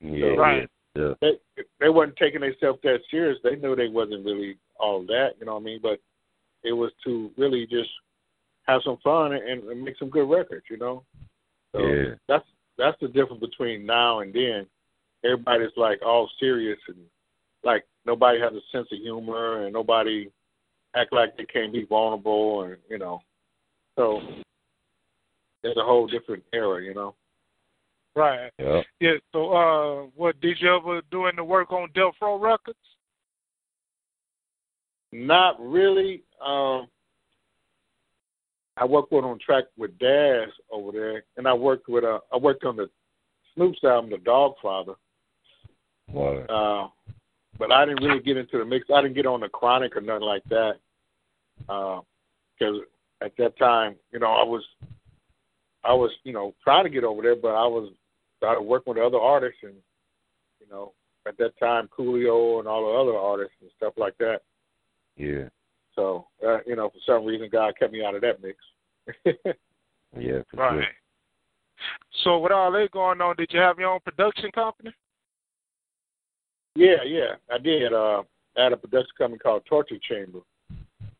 Yeah, 0.00 0.34
Right. 0.36 0.68
yeah. 0.96 1.14
they 1.20 1.38
they 1.78 1.88
wasn't 1.88 2.16
taking 2.16 2.40
themselves 2.40 2.80
that 2.82 3.00
serious. 3.10 3.38
They 3.42 3.56
knew 3.56 3.76
they 3.76 3.88
wasn't 3.88 4.24
really 4.24 4.56
all 4.78 5.02
that. 5.06 5.30
You 5.38 5.46
know 5.46 5.54
what 5.54 5.60
I 5.62 5.64
mean? 5.64 5.80
But 5.82 6.00
it 6.62 6.72
was 6.72 6.92
to 7.04 7.30
really 7.36 7.66
just 7.66 7.90
have 8.66 8.82
some 8.84 8.98
fun 9.02 9.32
and, 9.32 9.64
and 9.64 9.82
make 9.82 9.96
some 9.98 10.10
good 10.10 10.28
records. 10.28 10.64
You 10.70 10.78
know. 10.78 11.04
So 11.72 11.86
Yeah. 11.86 12.14
that's 12.28 12.46
that's 12.78 12.98
the 13.00 13.08
difference 13.08 13.40
between 13.40 13.84
now 13.86 14.20
and 14.20 14.32
then. 14.32 14.66
Everybody's 15.22 15.76
like 15.76 16.00
all 16.02 16.30
serious 16.40 16.78
and 16.88 16.96
like 17.62 17.84
nobody 18.06 18.40
has 18.40 18.52
a 18.52 18.60
sense 18.72 18.88
of 18.92 18.98
humor 18.98 19.64
and 19.64 19.72
nobody 19.72 20.30
act 20.96 21.12
like 21.12 21.36
they 21.36 21.44
can't 21.44 21.72
be 21.72 21.84
vulnerable 21.84 22.62
and 22.62 22.76
you 22.88 22.98
know. 22.98 23.20
So 23.96 24.20
it's 25.62 25.78
a 25.78 25.84
whole 25.84 26.06
different 26.06 26.42
era, 26.52 26.82
you 26.82 26.94
know. 26.94 27.14
Right. 28.16 28.50
Yep. 28.58 28.84
Yeah. 29.00 29.10
So, 29.32 29.52
uh, 29.52 30.06
what 30.16 30.40
did 30.40 30.56
you 30.60 30.74
ever 30.74 31.00
do 31.10 31.26
any 31.26 31.42
work 31.42 31.72
on 31.72 31.88
Death 31.94 32.14
Row 32.20 32.38
Records? 32.38 32.78
Not 35.12 35.56
really. 35.60 36.22
Um 36.44 36.86
I 38.76 38.84
worked 38.86 39.12
with 39.12 39.24
on 39.24 39.38
track 39.44 39.64
with 39.76 39.98
Daz 39.98 40.48
over 40.72 40.92
there 40.92 41.24
and 41.36 41.46
I 41.46 41.52
worked 41.52 41.88
with 41.88 42.04
uh 42.04 42.20
I 42.32 42.36
worked 42.36 42.64
on 42.64 42.76
the 42.76 42.88
Snoop's 43.54 43.82
album, 43.84 44.10
The 44.10 44.16
Doggfather. 44.16 44.94
Word. 46.12 46.50
Uh, 46.50 46.88
but 47.60 47.70
I 47.70 47.84
didn't 47.84 48.02
really 48.02 48.22
get 48.22 48.38
into 48.38 48.58
the 48.58 48.64
mix. 48.64 48.86
I 48.92 49.02
didn't 49.02 49.14
get 49.14 49.26
on 49.26 49.40
the 49.40 49.48
Chronic 49.48 49.94
or 49.94 50.00
nothing 50.00 50.26
like 50.26 50.42
that. 50.48 50.72
Because 51.58 52.80
at 53.22 53.36
that 53.36 53.56
time, 53.58 53.96
you 54.12 54.18
know, 54.18 54.32
I 54.32 54.42
was, 54.42 54.64
I 55.84 55.92
was, 55.92 56.10
you 56.24 56.32
know, 56.32 56.54
trying 56.64 56.84
to 56.84 56.90
get 56.90 57.04
over 57.04 57.22
there, 57.22 57.36
but 57.36 57.54
I 57.54 57.66
was 57.66 57.92
started 58.38 58.62
working 58.62 58.94
with 58.94 59.02
other 59.02 59.18
artists, 59.18 59.58
and 59.62 59.74
you 60.58 60.66
know, 60.70 60.92
at 61.28 61.36
that 61.36 61.58
time, 61.58 61.88
Coolio 61.96 62.58
and 62.58 62.66
all 62.66 62.86
the 62.86 62.98
other 62.98 63.18
artists 63.18 63.54
and 63.60 63.70
stuff 63.76 63.92
like 63.98 64.16
that. 64.18 64.38
Yeah. 65.16 65.48
So, 65.94 66.28
uh, 66.46 66.58
you 66.66 66.76
know, 66.76 66.88
for 66.88 66.98
some 67.04 67.26
reason, 67.26 67.50
God 67.52 67.74
kept 67.78 67.92
me 67.92 68.02
out 68.02 68.14
of 68.14 68.22
that 68.22 68.42
mix. 68.42 68.58
Yeah. 70.18 70.42
For 70.50 70.56
Right. 70.56 70.72
Sure. 70.72 70.84
So, 72.24 72.38
with 72.40 72.50
all 72.50 72.72
that 72.72 72.90
going 72.90 73.20
on, 73.20 73.36
did 73.36 73.52
you 73.52 73.60
have 73.60 73.78
your 73.78 73.90
own 73.90 74.00
production 74.00 74.50
company? 74.50 74.90
Yeah, 76.74 77.02
yeah, 77.04 77.34
I 77.52 77.58
did. 77.58 77.92
Uh, 77.92 78.22
I 78.56 78.64
had 78.64 78.72
a 78.72 78.76
production 78.76 79.10
company 79.18 79.38
called 79.38 79.62
Torture 79.68 79.98
Chamber, 80.08 80.40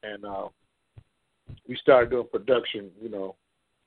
and 0.02 0.24
uh, 0.24 0.48
we 1.68 1.76
started 1.76 2.10
doing 2.10 2.26
production. 2.30 2.90
You 3.00 3.10
know, 3.10 3.36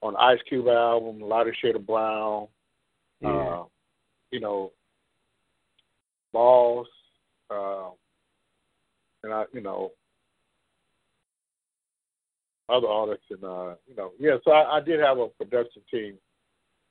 on 0.02 0.16
Ice 0.18 0.40
Cube 0.48 0.68
album, 0.68 1.22
Lighter 1.22 1.56
Shade 1.60 1.76
of 1.76 1.88
Brown. 1.88 2.48
Yeah. 3.22 3.30
Uh, 3.30 3.64
you 4.32 4.40
know, 4.40 4.72
Balls, 6.34 6.88
uh, 7.52 7.90
and 9.24 9.32
I, 9.32 9.44
you 9.54 9.62
know, 9.62 9.92
other 12.68 12.88
artists, 12.88 13.26
and 13.30 13.44
uh, 13.44 13.76
you 13.88 13.96
know, 13.96 14.12
yeah. 14.20 14.38
So 14.44 14.52
I, 14.52 14.78
I 14.78 14.82
did 14.82 15.00
have 15.00 15.20
a 15.20 15.28
production 15.28 15.84
team. 15.90 16.16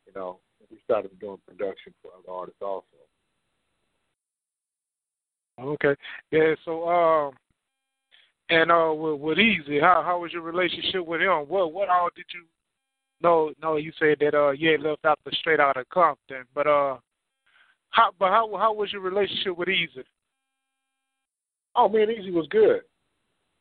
You 0.07 0.13
know, 0.15 0.39
we 0.71 0.79
started 0.85 1.19
doing 1.19 1.39
production 1.47 1.93
for 2.01 2.13
other 2.17 2.33
artists 2.33 2.63
also. 2.63 2.85
Okay. 5.61 5.95
Yeah. 6.31 6.55
So, 6.65 6.89
um, 6.89 7.35
and 8.49 8.71
uh, 8.71 8.93
with, 8.95 9.21
with 9.21 9.39
Eazy, 9.39 9.81
how 9.81 10.03
how 10.05 10.21
was 10.21 10.33
your 10.33 10.43
relationship 10.43 11.07
with 11.07 11.21
him? 11.21 11.49
What 11.49 11.73
what 11.73 11.89
all 11.89 12.09
did 12.15 12.27
you? 12.35 12.45
No, 13.23 13.53
no. 13.63 13.77
You 13.77 13.93
said 13.99 14.19
that 14.21 14.35
uh, 14.35 14.51
you 14.51 14.73
had 14.73 14.81
left 14.81 15.05
out 15.05 15.19
the 15.25 15.33
straight 15.41 15.61
out 15.61 15.77
of 15.77 15.89
Compton, 15.91 16.45
but 16.55 16.67
uh, 16.67 16.97
how 17.91 18.11
but 18.19 18.31
how 18.31 18.51
how 18.57 18.75
was 18.75 18.93
your 18.93 19.03
relationship 19.03 19.57
with 19.57 19.69
Eazy? 19.69 20.05
Oh 21.77 21.89
man, 21.89 22.09
Eazy 22.09 22.33
was 22.33 22.47
good. 22.51 22.81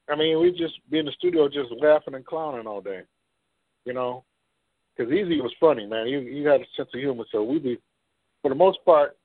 I 0.10 0.16
mean, 0.16 0.42
we 0.42 0.52
just 0.52 0.74
be 0.90 1.00
in 1.00 1.06
the 1.06 1.12
studio 1.12 1.48
just 1.48 1.72
laughing 1.82 2.16
and 2.16 2.26
clowning 2.26 2.68
all 2.68 2.82
day, 2.82 3.02
you 3.86 3.94
know. 3.94 4.24
Because 4.96 5.12
Eazy 5.12 5.42
was 5.42 5.54
funny, 5.60 5.86
man. 5.86 6.08
He 6.08 6.40
he 6.40 6.44
had 6.44 6.62
a 6.62 6.66
sense 6.76 6.90
of 6.94 7.00
humor, 7.00 7.24
so 7.32 7.44
we 7.44 7.60
be, 7.60 7.78
for 8.42 8.50
the 8.50 8.56
most 8.56 8.80
part, 8.84 9.16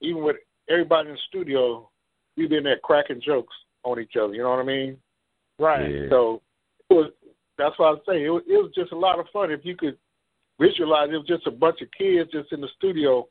even 0.00 0.22
with 0.22 0.36
everybody 0.68 1.08
in 1.08 1.14
the 1.14 1.20
studio, 1.28 1.90
we 2.38 2.46
be 2.46 2.56
in 2.56 2.64
there 2.64 2.78
cracking 2.78 3.20
jokes 3.24 3.54
on 3.82 4.00
each 4.00 4.16
other. 4.20 4.34
You 4.34 4.42
know 4.42 4.50
what 4.50 4.60
I 4.60 4.64
mean? 4.64 4.96
Right. 5.58 5.90
Yeah. 5.90 6.08
So 6.10 6.42
it 6.88 6.94
was. 6.94 7.12
That's 7.58 7.76
why 7.76 7.90
I 7.90 7.94
say 8.06 8.24
it 8.24 8.30
was, 8.30 8.44
it 8.46 8.52
was 8.52 8.70
just 8.72 8.92
a 8.92 8.98
lot 8.98 9.18
of 9.18 9.26
fun. 9.32 9.50
If 9.50 9.64
you 9.64 9.76
could 9.76 9.98
visualize, 10.60 11.08
it 11.10 11.16
was 11.16 11.26
just 11.26 11.46
a 11.48 11.50
bunch 11.50 11.80
of 11.82 11.88
kids 11.96 12.30
just 12.30 12.52
in 12.52 12.60
the 12.60 12.68
studio 12.78 13.26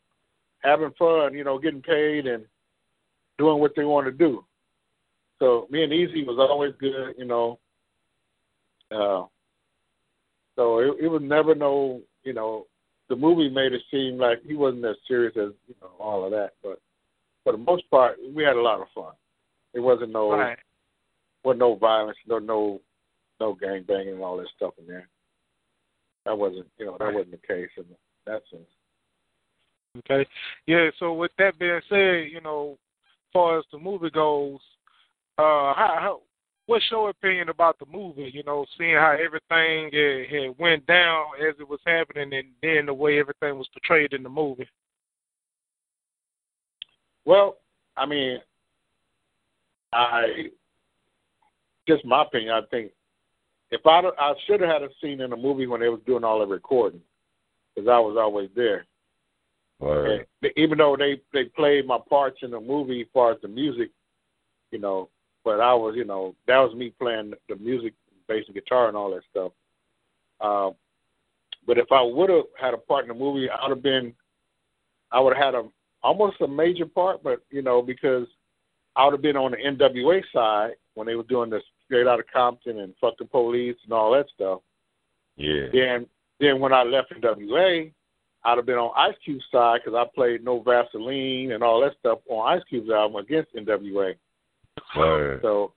having 0.59 0.91
fun, 0.99 1.33
you 1.33 1.45
know, 1.45 1.57
getting 1.57 1.81
paid 1.81 2.25
and 2.27 2.43
doing 3.37 3.59
what 3.59 3.71
they 3.75 3.85
want 3.85 4.05
to 4.05 4.11
do. 4.11 4.43
So 5.39 5.67
me 5.69 5.83
and 5.83 5.93
Eazy 5.93 6.25
was 6.25 6.37
always 6.39 6.73
good, 6.79 7.15
you 7.17 7.25
know. 7.25 7.59
Uh, 8.91 9.25
so 10.55 10.79
it, 10.79 11.05
it 11.05 11.07
was 11.07 11.21
never 11.23 11.55
no, 11.55 12.01
you 12.23 12.33
know, 12.33 12.65
the 13.09 13.15
movie 13.15 13.49
made 13.49 13.73
it 13.73 13.81
seem 13.91 14.17
like 14.17 14.39
he 14.45 14.55
wasn't 14.55 14.85
as 14.85 14.95
serious 15.07 15.33
as 15.37 15.51
you 15.67 15.75
know 15.81 15.91
all 15.99 16.25
of 16.25 16.31
that, 16.31 16.51
but 16.61 16.79
for 17.47 17.53
the 17.53 17.57
most 17.59 17.89
part, 17.89 18.17
we 18.35 18.43
had 18.43 18.57
a 18.57 18.61
lot 18.61 18.81
of 18.81 18.87
fun. 18.93 19.13
It 19.73 19.79
wasn't 19.79 20.11
no, 20.11 20.31
Right. 20.31 20.59
wasn't 21.45 21.59
no 21.59 21.75
violence, 21.75 22.17
no 22.27 22.39
no, 22.39 22.81
no 23.39 23.53
gang 23.53 23.83
banging 23.83 24.15
and 24.15 24.21
all 24.21 24.35
that 24.35 24.49
stuff 24.53 24.73
in 24.77 24.85
there. 24.85 25.07
That 26.25 26.37
wasn't, 26.37 26.69
you 26.77 26.85
know, 26.85 26.97
that 26.97 27.05
Right. 27.05 27.15
wasn't 27.15 27.39
the 27.39 27.47
case 27.47 27.69
in 27.77 27.85
that 28.25 28.45
sense. 28.49 28.69
Okay. 29.99 30.27
Yeah. 30.65 30.91
So 30.99 31.13
with 31.13 31.31
that 31.37 31.57
being 31.57 31.79
said, 31.87 32.29
you 32.29 32.41
know, 32.41 32.77
as 33.05 33.31
far 33.31 33.59
as 33.59 33.65
the 33.71 33.77
movie 33.77 34.09
goes, 34.09 34.59
uh, 35.37 35.73
how, 35.73 35.97
how 36.01 36.21
what's 36.65 36.91
your 36.91 37.11
opinion 37.11 37.47
about 37.47 37.79
the 37.79 37.85
movie? 37.85 38.29
You 38.33 38.43
know, 38.43 38.65
seeing 38.77 38.95
how 38.95 39.11
everything 39.11 39.89
had, 39.93 40.27
had 40.35 40.59
went 40.59 40.85
down 40.85 41.27
as 41.47 41.55
it 41.61 41.69
was 41.69 41.79
happening, 41.85 42.33
and 42.33 42.49
then 42.61 42.87
the 42.87 42.93
way 42.93 43.19
everything 43.19 43.57
was 43.57 43.69
portrayed 43.69 44.11
in 44.11 44.23
the 44.23 44.29
movie. 44.29 44.67
Well, 47.27 47.57
I 47.97 48.05
mean, 48.05 48.39
I 49.91 50.47
just 51.85 52.05
my 52.05 52.23
opinion. 52.23 52.51
I 52.51 52.61
think 52.71 52.91
if 53.69 53.85
I 53.85 53.99
I 54.17 54.33
should 54.47 54.61
have 54.61 54.69
had 54.69 54.81
a 54.81 54.89
scene 55.01 55.19
in 55.19 55.31
the 55.31 55.35
movie 55.35 55.67
when 55.67 55.81
they 55.81 55.89
was 55.89 55.99
doing 56.07 56.23
all 56.23 56.39
the 56.39 56.47
recording, 56.47 57.01
because 57.75 57.89
I 57.89 57.99
was 57.99 58.15
always 58.17 58.49
there. 58.55 58.85
Word. 59.79 60.25
And 60.41 60.51
even 60.55 60.77
though 60.77 60.95
they 60.97 61.21
they 61.33 61.49
played 61.49 61.85
my 61.85 61.97
parts 62.09 62.39
in 62.43 62.51
the 62.51 62.61
movie 62.61 63.01
as 63.01 63.07
far 63.13 63.33
as 63.33 63.41
the 63.41 63.49
music, 63.49 63.91
you 64.71 64.79
know, 64.79 65.09
but 65.43 65.59
I 65.59 65.73
was, 65.73 65.95
you 65.97 66.05
know, 66.05 66.33
that 66.47 66.59
was 66.59 66.73
me 66.75 66.93
playing 66.97 67.33
the 67.49 67.57
music, 67.57 67.93
bass 68.29 68.45
and 68.47 68.55
guitar 68.55 68.87
and 68.87 68.95
all 68.95 69.11
that 69.11 69.23
stuff. 69.29 69.51
Um, 70.39 70.75
but 71.65 71.77
if 71.77 71.91
I 71.91 72.01
would 72.01 72.29
have 72.29 72.45
had 72.57 72.73
a 72.73 72.77
part 72.77 73.03
in 73.03 73.09
the 73.09 73.13
movie, 73.13 73.49
I 73.49 73.67
would 73.67 73.75
have 73.75 73.83
been, 73.83 74.13
I 75.11 75.19
would 75.19 75.35
have 75.35 75.45
had 75.45 75.55
a 75.55 75.65
almost 76.07 76.39
a 76.39 76.47
major 76.47 76.85
part, 76.85 77.21
but 77.21 77.41
you 77.49 77.61
know, 77.61 77.81
because 77.81 78.27
I 78.95 79.03
would 79.03 79.13
have 79.13 79.21
been 79.21 79.35
on 79.35 79.51
the 79.51 79.57
NWA 79.57 80.21
side 80.33 80.75
when 80.95 81.05
they 81.05 81.15
were 81.15 81.23
doing 81.23 81.49
the 81.49 81.59
Straight 81.85 82.07
Outta 82.07 82.23
Compton 82.33 82.79
and 82.79 82.93
Fuck 82.99 83.17
the 83.19 83.25
Police 83.25 83.75
and 83.83 83.93
all 83.93 84.13
that 84.13 84.25
stuff. 84.33 84.61
Yeah. 85.35 85.67
Then, 85.71 86.07
then 86.39 86.59
when 86.59 86.71
I 86.73 86.83
left 86.83 87.13
NWA, 87.13 87.91
I'd 88.43 88.57
have 88.57 88.65
been 88.65 88.77
on 88.77 88.93
Ice 88.95 89.17
Cube's 89.23 89.43
side 89.51 89.81
because 89.83 89.97
I 89.97 90.09
played 90.15 90.43
No 90.43 90.61
Vaseline 90.61 91.51
and 91.51 91.61
all 91.61 91.81
that 91.81 91.93
stuff 91.99 92.19
on 92.29 92.57
Ice 92.57 92.63
Cube's 92.69 92.89
album 92.89 93.17
against 93.17 93.53
NWA. 93.53 94.15
Word. 94.95 95.39
So, 95.41 95.73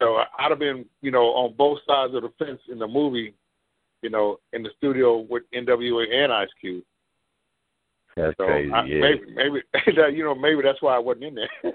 so 0.00 0.18
I'd 0.38 0.50
have 0.50 0.58
been, 0.60 0.84
you 1.00 1.10
know, 1.10 1.24
on 1.24 1.54
both 1.56 1.80
sides 1.86 2.14
of 2.14 2.22
the 2.22 2.32
fence 2.38 2.60
in 2.70 2.78
the 2.78 2.86
movie, 2.86 3.34
you 4.02 4.10
know, 4.10 4.38
in 4.52 4.62
the 4.62 4.70
studio 4.78 5.26
with 5.28 5.42
NWA 5.52 6.12
and 6.12 6.32
Ice 6.32 6.48
Cube. 6.60 6.84
That's 8.16 8.36
So 8.36 8.46
crazy. 8.46 8.72
I, 8.72 8.84
yeah. 8.84 9.00
maybe, 9.00 9.20
maybe, 9.34 9.62
you 10.16 10.24
know, 10.24 10.34
maybe 10.34 10.62
that's 10.62 10.82
why 10.82 10.96
I 10.96 10.98
wasn't 10.98 11.24
in 11.24 11.34
there. 11.34 11.48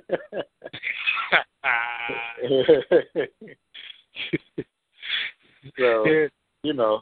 so, 5.78 6.06
yeah. 6.06 6.28
you 6.64 6.74
know, 6.74 7.02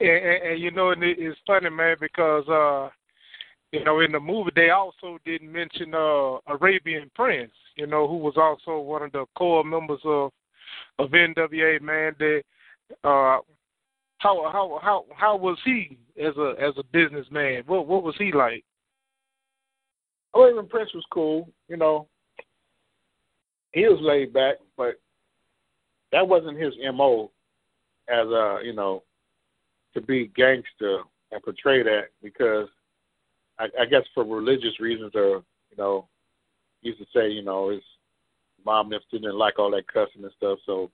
And, 0.00 0.10
and, 0.10 0.42
and 0.50 0.60
you 0.60 0.70
know, 0.70 0.90
and 0.90 1.02
it, 1.02 1.18
it's 1.18 1.38
funny, 1.46 1.70
man, 1.70 1.96
because 2.00 2.48
uh, 2.48 2.90
you 3.72 3.84
know, 3.84 4.00
in 4.00 4.12
the 4.12 4.20
movie 4.20 4.52
they 4.54 4.70
also 4.70 5.18
didn't 5.24 5.50
mention 5.50 5.94
uh 5.94 6.38
Arabian 6.46 7.10
Prince, 7.14 7.52
you 7.76 7.86
know, 7.86 8.06
who 8.06 8.16
was 8.16 8.34
also 8.36 8.78
one 8.78 9.02
of 9.02 9.12
the 9.12 9.24
core 9.36 9.64
members 9.64 10.00
of 10.04 10.30
of 10.98 11.10
NWA. 11.10 11.80
Man, 11.80 12.14
that 12.18 12.42
uh, 13.02 13.38
how 14.18 14.50
how 14.50 14.78
how 14.82 15.04
how 15.14 15.36
was 15.36 15.58
he 15.64 15.98
as 16.18 16.36
a 16.36 16.54
as 16.60 16.74
a 16.78 16.84
businessman? 16.92 17.62
What 17.66 17.86
what 17.86 18.02
was 18.02 18.14
he 18.18 18.32
like? 18.32 18.64
Arabian 20.34 20.66
Prince 20.66 20.92
was 20.94 21.04
cool, 21.10 21.48
you 21.68 21.76
know. 21.76 22.08
He 23.72 23.82
was 23.82 23.98
laid 24.00 24.32
back, 24.32 24.56
but 24.76 25.00
that 26.12 26.26
wasn't 26.26 26.60
his 26.60 26.74
MO 26.94 27.30
as 28.08 28.26
a, 28.26 28.60
you 28.62 28.72
know, 28.72 29.02
to 29.94 30.00
be 30.00 30.30
gangster 30.36 31.00
and 31.32 31.42
portray 31.42 31.82
that 31.82 32.08
because 32.22 32.68
I, 33.58 33.64
I 33.80 33.84
guess 33.86 34.02
for 34.14 34.24
religious 34.24 34.78
reasons 34.80 35.12
or, 35.14 35.42
you 35.70 35.76
know, 35.76 36.08
he 36.80 36.88
used 36.88 37.00
to 37.00 37.06
say, 37.14 37.28
you 37.28 37.42
know, 37.42 37.70
his 37.70 37.82
mom 38.64 38.90
just 38.90 39.10
didn't 39.10 39.36
like 39.36 39.58
all 39.58 39.70
that 39.70 39.88
cussing 39.88 40.22
and 40.22 40.32
stuff, 40.36 40.58
so 40.66 40.90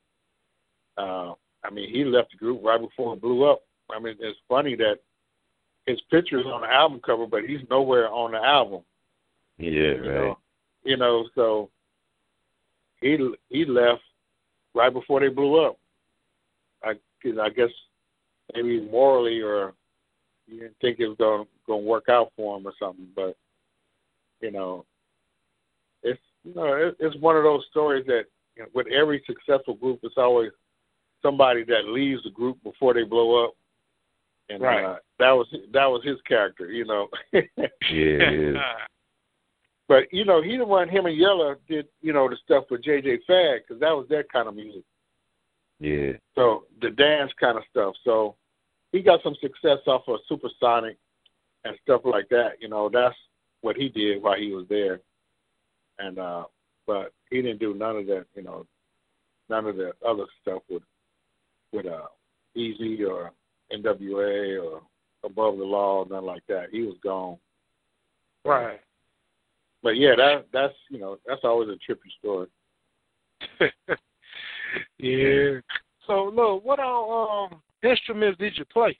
uh 0.97 1.33
I 1.65 1.71
mean, 1.71 1.91
he 1.91 2.05
left 2.05 2.33
the 2.33 2.39
group 2.39 2.61
right 2.65 2.81
before 2.81 3.15
it 3.15 3.21
blew 3.21 3.45
up. 3.45 3.63
I 3.91 3.99
mean, 3.99 4.17
it's 4.21 4.39
funny 4.49 4.77
that 4.77 4.99
his 5.87 6.01
picture 6.11 6.39
is 6.39 6.47
on 6.47 6.63
the 6.63 6.73
album 6.73 7.01
cover, 7.05 7.27
but 7.27 7.45
he's 7.45 7.61
nowhere 7.69 8.09
on 8.09 8.33
the 8.33 8.39
album. 8.39 8.83
Yeah, 9.59 9.71
you 9.71 9.97
right. 9.97 10.15
know, 10.15 10.39
you 10.85 10.97
know, 10.97 11.29
so 11.35 11.71
he 13.01 13.19
he 13.49 13.65
left 13.65 14.03
right 14.75 14.93
before 14.93 15.21
they 15.21 15.29
blew 15.29 15.65
up. 15.65 15.79
I, 16.83 16.95
I 17.43 17.51
guess 17.51 17.71
maybe 18.55 18.81
morally 18.81 19.41
or 19.41 19.75
he 20.47 20.57
didn't 20.57 20.77
think 20.81 20.99
it 20.99 21.09
was 21.09 21.19
going 21.19 21.47
going 21.67 21.83
to 21.83 21.89
work 21.89 22.09
out 22.09 22.33
for 22.37 22.57
him 22.57 22.67
or 22.67 22.73
something. 22.81 23.09
But 23.15 23.37
you 24.41 24.51
know, 24.51 24.85
it's 26.03 26.21
you 26.45 26.55
know 26.55 26.73
it, 26.75 26.97
it's 26.99 27.17
one 27.17 27.37
of 27.37 27.45
those 27.45 27.65
stories 27.71 28.07
that 28.07 28.25
you 28.57 28.63
know, 28.63 28.69
with 28.75 28.87
every 28.89 29.23
successful 29.27 29.75
group, 29.75 30.01
it's 30.03 30.15
always 30.17 30.51
somebody 31.23 31.65
that 31.65 31.87
leaves 31.89 32.23
the 32.25 32.31
group 32.31 32.63
before 32.63 32.95
they 32.95 33.05
blow 33.05 33.45
up. 33.45 33.55
And 34.49 34.63
Right. 34.63 34.85
uh, 34.85 34.99
that 35.19 35.31
was 35.31 35.47
that 35.73 35.87
was 35.87 36.03
his 36.05 36.21
character, 36.23 36.71
you 36.71 36.85
know. 36.85 37.09
Yeah. 37.91 38.63
But 39.91 40.05
you 40.13 40.25
know, 40.25 40.41
he 40.41 40.57
the 40.57 40.65
one. 40.65 40.89
Him 40.89 41.07
and 41.07 41.17
Yella 41.17 41.57
did 41.69 41.89
you 42.01 42.13
know 42.13 42.29
the 42.29 42.37
stuff 42.45 42.63
with 42.71 42.85
JJ 42.85 43.25
Fad 43.27 43.63
because 43.67 43.81
that 43.81 43.91
was 43.91 44.07
their 44.09 44.23
kind 44.23 44.47
of 44.47 44.55
music. 44.55 44.85
Yeah. 45.81 46.13
So 46.37 46.67
the 46.81 46.91
dance 46.91 47.33
kind 47.41 47.59
of 47.59 47.65
stuff. 47.69 47.97
So 48.05 48.37
he 48.93 49.03
got 49.03 49.21
some 49.25 49.35
success 49.41 49.79
off 49.89 50.03
of 50.07 50.21
Supersonic 50.29 50.97
and 51.65 51.77
stuff 51.83 52.03
like 52.05 52.29
that. 52.29 52.53
You 52.61 52.69
know, 52.69 52.89
that's 52.89 53.17
what 53.63 53.77
he 53.77 53.89
did 53.89 54.23
while 54.23 54.39
he 54.39 54.53
was 54.53 54.67
there. 54.69 55.01
And 55.99 56.21
uh 56.21 56.45
but 56.87 57.13
he 57.29 57.43
didn't 57.43 57.59
do 57.59 57.75
none 57.75 57.97
of 57.97 58.07
that. 58.07 58.27
You 58.37 58.43
know, 58.43 58.67
none 59.49 59.67
of 59.67 59.77
the 59.77 59.93
other 60.07 60.27
stuff 60.41 60.63
with 60.71 60.85
with 61.73 61.87
uh 61.87 62.07
Eazy 62.57 63.07
or 63.09 63.33
NWA 63.73 64.63
or 64.63 64.83
Above 65.25 65.59
the 65.59 65.65
Law, 65.65 66.05
nothing 66.05 66.27
like 66.27 66.43
that. 66.49 66.69
He 66.73 66.83
was 66.83 66.97
gone. 67.03 67.37
right. 68.45 68.81
But 69.83 69.97
yeah, 69.97 70.15
that 70.17 70.47
that's 70.53 70.75
you 70.91 70.99
know 70.99 71.19
that's 71.27 71.45
always 71.45 71.69
a 71.69 71.93
trippy 71.93 72.11
story. 72.19 72.49
yeah. 74.99 75.61
So 76.07 76.33
look, 76.35 76.65
what 76.65 76.81
all 76.81 77.51
um 77.53 77.61
instruments 77.89 78.39
did 78.39 78.57
you 78.57 78.65
play? 78.67 78.99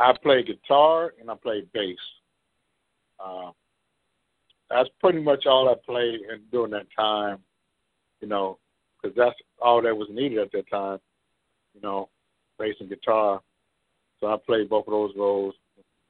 I 0.00 0.12
play 0.22 0.42
guitar 0.42 1.14
and 1.20 1.30
I 1.30 1.34
play 1.34 1.64
bass. 1.72 1.96
Uh, 3.24 3.52
that's 4.68 4.88
pretty 5.00 5.20
much 5.20 5.46
all 5.46 5.68
I 5.68 5.74
played 5.86 6.20
in, 6.32 6.40
during 6.50 6.72
that 6.72 6.86
time, 6.96 7.38
you 8.20 8.28
know, 8.28 8.58
because 9.04 9.16
that's 9.16 9.36
all 9.60 9.82
that 9.82 9.96
was 9.96 10.08
needed 10.10 10.38
at 10.38 10.50
that 10.52 10.68
time, 10.70 10.98
you 11.74 11.80
know, 11.82 12.08
bass 12.58 12.74
and 12.80 12.88
guitar. 12.88 13.40
So 14.20 14.28
I 14.28 14.36
played 14.44 14.70
both 14.70 14.86
of 14.86 14.92
those 14.92 15.12
roles 15.16 15.54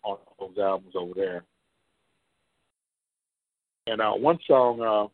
on 0.04 0.18
those 0.38 0.56
albums 0.58 0.94
over 0.94 1.12
there. 1.14 1.44
And 3.86 4.00
uh, 4.00 4.12
one 4.12 4.38
song, 4.46 4.80
uh, 4.80 5.08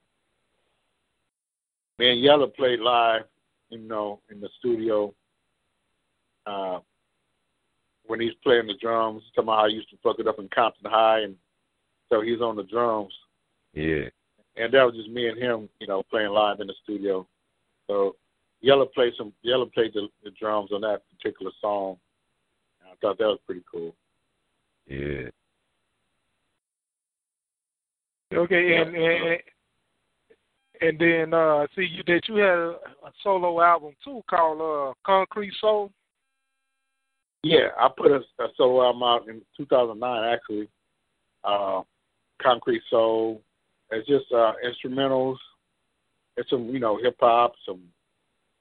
me 1.98 2.12
and 2.12 2.20
Yella 2.20 2.48
played 2.48 2.80
live, 2.80 3.22
you 3.70 3.78
know, 3.78 4.20
in 4.30 4.40
the 4.40 4.48
studio. 4.58 5.14
Uh, 6.46 6.80
when 8.06 8.20
he's 8.20 8.34
playing 8.42 8.66
the 8.66 8.74
drums, 8.80 9.22
talking 9.34 9.48
about 9.48 9.58
how 9.58 9.64
I 9.64 9.68
used 9.68 9.90
to 9.90 9.96
fuck 10.02 10.18
it 10.18 10.26
up 10.26 10.38
in 10.38 10.48
Compton 10.54 10.90
High, 10.90 11.20
and 11.20 11.36
so 12.08 12.20
he's 12.20 12.40
on 12.40 12.56
the 12.56 12.64
drums, 12.64 13.12
Yeah. 13.72 14.08
and 14.56 14.72
that 14.72 14.82
was 14.82 14.96
just 14.96 15.10
me 15.10 15.28
and 15.28 15.38
him, 15.38 15.68
you 15.78 15.86
know, 15.86 16.02
playing 16.10 16.30
live 16.30 16.60
in 16.60 16.66
the 16.66 16.74
studio. 16.82 17.26
So 17.90 18.14
Yella 18.60 18.86
played 18.86 19.14
some, 19.18 19.32
Yella 19.42 19.66
played 19.66 19.92
the, 19.94 20.06
the 20.22 20.30
drums 20.38 20.70
on 20.72 20.82
that 20.82 21.02
particular 21.10 21.50
song. 21.60 21.96
I 22.84 22.94
thought 23.00 23.18
that 23.18 23.24
was 23.24 23.40
pretty 23.44 23.64
cool. 23.70 23.94
Yeah. 24.86 25.30
Okay, 28.32 28.76
and 28.76 28.94
and, 28.94 29.40
and 30.80 30.98
then 31.00 31.34
uh 31.34 31.66
see 31.74 31.82
you 31.82 32.04
that 32.06 32.20
you 32.28 32.36
had 32.36 32.58
a, 32.58 32.76
a 33.06 33.12
solo 33.24 33.60
album 33.60 33.94
too 34.04 34.22
called 34.30 34.60
uh 34.60 34.94
Concrete 35.04 35.52
Soul. 35.60 35.90
Yeah, 37.42 37.70
I 37.76 37.88
put 37.96 38.12
a, 38.12 38.20
a 38.40 38.48
solo 38.56 38.84
album 38.84 39.02
out 39.02 39.28
in 39.28 39.42
2009, 39.56 40.32
actually. 40.32 40.68
Uh, 41.42 41.80
Concrete 42.40 42.82
Soul. 42.88 43.40
It's 43.90 44.06
just 44.06 44.26
uh, 44.32 44.52
instrumentals. 44.64 45.36
It's 46.36 46.48
some, 46.50 46.68
you 46.68 46.80
know, 46.80 46.98
hip 47.02 47.16
hop, 47.20 47.52
some 47.66 47.80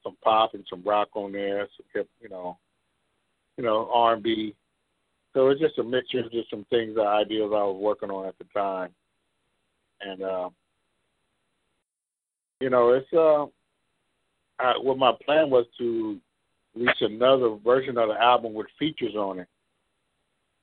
some 0.03 0.17
pop 0.23 0.53
and 0.53 0.65
some 0.69 0.83
rock 0.83 1.09
on 1.13 1.31
there. 1.31 1.67
Some 1.77 1.85
hip, 1.93 2.09
you 2.21 2.29
know, 2.29 2.57
you 3.57 3.63
know, 3.63 3.89
R 3.93 4.13
and 4.13 4.23
B. 4.23 4.55
So 5.33 5.49
it's 5.49 5.61
just 5.61 5.77
a 5.77 5.83
mixture 5.83 6.19
of 6.19 6.31
just 6.31 6.49
some 6.49 6.65
things, 6.69 6.97
uh, 6.97 7.03
ideas 7.03 7.51
I 7.53 7.63
was 7.63 7.79
working 7.79 8.09
on 8.09 8.27
at 8.27 8.37
the 8.39 8.45
time, 8.53 8.89
and 10.01 10.23
uh, 10.23 10.49
you 12.59 12.69
know, 12.69 12.89
it's 12.93 13.13
uh, 13.13 13.45
I, 14.59 14.73
what 14.81 14.97
my 14.97 15.13
plan 15.25 15.49
was 15.49 15.65
to 15.77 16.19
release 16.75 16.95
another 17.01 17.55
version 17.63 17.97
of 17.97 18.09
the 18.09 18.21
album 18.21 18.53
with 18.53 18.67
features 18.77 19.15
on 19.15 19.39
it. 19.39 19.47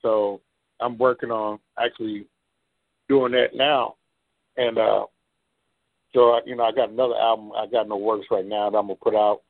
So 0.03 0.41
I'm 0.81 0.99
working 0.99 1.31
on 1.31 1.59
actually 1.79 2.27
doing 3.09 3.33
that 3.33 3.55
now, 3.55 3.95
and 4.57 4.79
uh, 4.79 5.07
so 6.17 6.31
I, 6.31 6.41
you 6.47 6.57
know 6.57 6.65
I 6.65 6.73
got 6.73 6.89
another 6.89 7.15
album 7.15 7.53
I 7.53 7.67
got 7.67 7.83
in 7.83 7.91
the 7.91 7.97
works 7.97 8.27
right 8.31 8.47
now 8.47 8.71
that 8.71 8.79
I'm 8.79 8.87
gonna 8.87 8.97
put 8.97 9.15
out, 9.15 9.43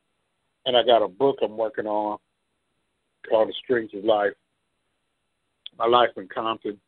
and 0.67 0.77
I 0.77 0.83
got 0.83 1.01
a 1.01 1.09
book 1.09 1.37
I'm 1.41 1.57
working 1.57 1.87
on 1.87 2.19
called 3.29 3.49
The 3.49 3.55
Strings 3.63 3.91
of 3.95 4.05
Life, 4.05 4.33
My 5.79 5.87
Life 5.87 6.11
in 6.17 6.27
Compton, 6.27 6.79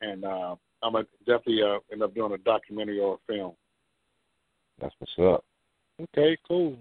and 0.00 0.24
uh, 0.24 0.56
I'm 0.82 0.92
gonna 0.92 1.04
definitely 1.26 1.60
uh, 1.62 1.80
end 1.92 2.02
up 2.02 2.14
doing 2.14 2.32
a 2.32 2.38
documentary 2.38 2.98
or 2.98 3.14
a 3.14 3.32
film. 3.32 3.52
That's 4.80 4.94
what's 4.98 5.12
up. 5.18 5.44
Okay, 6.00 6.38
cool. 6.48 6.78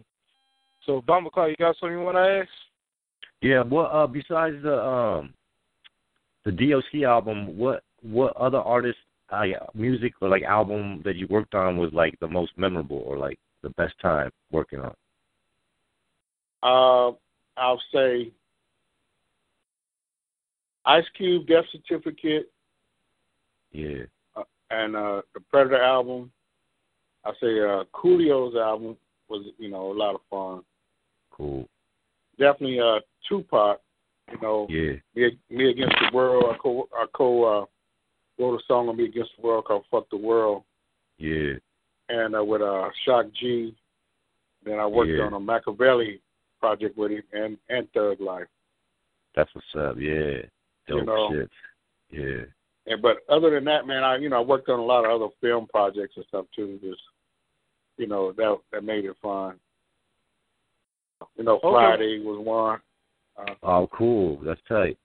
So 0.85 1.01
Bumble 1.01 1.31
you 1.49 1.55
got 1.59 1.75
something 1.79 1.97
you 1.97 2.03
want 2.03 2.15
to 2.15 2.41
ask? 2.41 2.49
Yeah. 3.41 3.63
What 3.63 3.87
uh 3.87 4.07
besides 4.07 4.55
the 4.63 4.81
um 4.81 5.33
the 6.45 6.51
DOC 6.51 7.03
album, 7.03 7.57
what 7.57 7.83
what 8.01 8.35
other 8.37 8.59
artists 8.59 9.01
uh, 9.33 9.65
music 9.73 10.13
or 10.21 10.29
like 10.29 10.43
album 10.43 11.01
that 11.03 11.15
you 11.15 11.27
worked 11.27 11.55
on 11.55 11.77
was 11.77 11.91
like 11.93 12.17
the 12.19 12.27
most 12.27 12.51
memorable 12.57 13.03
or 13.05 13.17
like 13.17 13.39
the 13.61 13.69
best 13.71 13.93
time 14.01 14.29
working 14.51 14.79
on? 14.79 14.93
Uh, 16.61 17.15
I'll 17.57 17.81
say 17.93 18.31
Ice 20.85 21.05
Cube 21.17 21.47
Death 21.47 21.65
Certificate 21.71 22.51
Yeah. 23.71 24.03
and 24.69 24.95
uh, 24.95 25.21
the 25.33 25.39
Predator 25.49 25.81
album. 25.81 26.31
I 27.25 27.31
say 27.41 27.59
uh, 27.59 27.83
Coolio's 27.93 28.55
album 28.55 28.97
was 29.29 29.45
you 29.57 29.69
know 29.69 29.91
a 29.91 29.97
lot 29.97 30.15
of 30.15 30.21
fun. 30.29 30.63
Cool. 31.31 31.67
Definitely 32.37 32.79
uh, 32.79 32.99
Tupac. 33.27 33.79
You 34.31 34.39
know, 34.41 34.67
Yeah. 34.69 34.93
me, 35.15 35.37
me 35.49 35.69
against 35.69 35.95
the 35.99 36.15
world. 36.15 36.45
I 36.49 36.57
co 36.57 36.87
I 36.93 37.05
co 37.13 37.43
uh, 37.43 37.65
wrote 38.43 38.59
a 38.59 38.63
song 38.67 38.89
on 38.89 38.97
Me 38.97 39.05
Against 39.05 39.31
the 39.39 39.47
World 39.47 39.65
called 39.65 39.85
"Fuck 39.89 40.09
the 40.09 40.17
World," 40.17 40.63
Yeah. 41.17 41.53
and 42.09 42.35
uh, 42.35 42.43
with 42.43 42.61
uh, 42.61 42.89
Shock 43.05 43.27
G. 43.39 43.75
Then 44.65 44.79
I 44.79 44.85
worked 44.85 45.11
Yeah. 45.11 45.23
on 45.25 45.33
a 45.33 45.39
Machiavelli 45.39 46.21
project 46.59 46.97
with 46.97 47.11
him 47.11 47.23
and 47.33 47.57
and 47.69 47.91
Thug 47.93 48.19
Life. 48.21 48.47
That's 49.35 49.49
what's 49.55 49.67
up. 49.75 49.95
Yeah. 49.99 50.41
Dope 50.87 51.05
know, 51.05 51.29
shit. 51.31 51.49
Yeah. 52.11 52.43
And 52.85 53.01
but 53.01 53.17
other 53.29 53.49
than 53.51 53.63
that, 53.65 53.87
man, 53.87 54.03
I 54.03 54.17
you 54.17 54.29
know 54.29 54.37
I 54.37 54.41
worked 54.45 54.69
on 54.69 54.79
a 54.79 54.83
lot 54.85 55.05
of 55.05 55.11
other 55.11 55.31
film 55.41 55.67
projects 55.67 56.15
and 56.17 56.25
stuff 56.27 56.45
too. 56.55 56.79
Just 56.81 57.01
you 57.97 58.07
know 58.07 58.31
that 58.33 58.57
that 58.71 58.83
made 58.83 59.05
it 59.05 59.15
fun. 59.21 59.59
You 61.37 61.43
know, 61.45 61.55
Okay. 61.63 61.69
Friday 61.71 62.19
was 62.23 62.39
one. 62.45 62.79
Uh, 63.37 63.55
Oh, 63.63 63.89
cool. 63.93 64.37
That's 64.43 64.59
tight. 64.67 64.97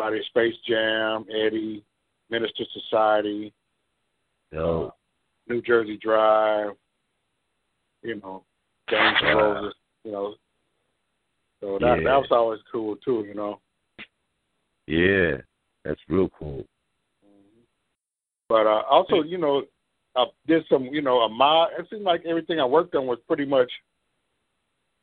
Friday, 0.00 0.22
Space 0.28 0.54
Jam, 0.66 1.24
Eddie, 1.30 1.84
Menace 2.30 2.50
II 2.58 2.66
Society, 2.72 3.52
uh, 4.56 4.88
New 5.48 5.62
Jersey 5.62 5.98
Drive. 6.02 6.70
You 8.02 8.20
know, 8.20 8.44
James 8.88 9.16
Wow. 9.22 9.52
Roses. 9.54 9.74
You 10.04 10.12
know, 10.12 10.34
so 11.60 11.78
that 11.80 11.98
Yeah. 11.98 12.04
that 12.04 12.20
was 12.20 12.30
always 12.30 12.60
cool 12.70 12.96
too. 12.96 13.24
You 13.26 13.34
know. 13.34 13.60
Yeah. 14.86 15.38
That's 15.84 16.00
real 16.08 16.28
cool. 16.30 16.64
But 18.48 18.66
uh, 18.66 18.82
also, 18.90 19.22
you 19.22 19.38
know, 19.38 19.62
I 20.16 20.26
did 20.46 20.64
some, 20.68 20.84
you 20.86 21.00
know, 21.02 21.20
a 21.20 21.28
mod. 21.28 21.70
It 21.78 21.86
seemed 21.90 22.02
like 22.02 22.24
everything 22.24 22.58
I 22.60 22.64
worked 22.64 22.94
on 22.94 23.06
was 23.06 23.18
pretty 23.26 23.44
much 23.44 23.70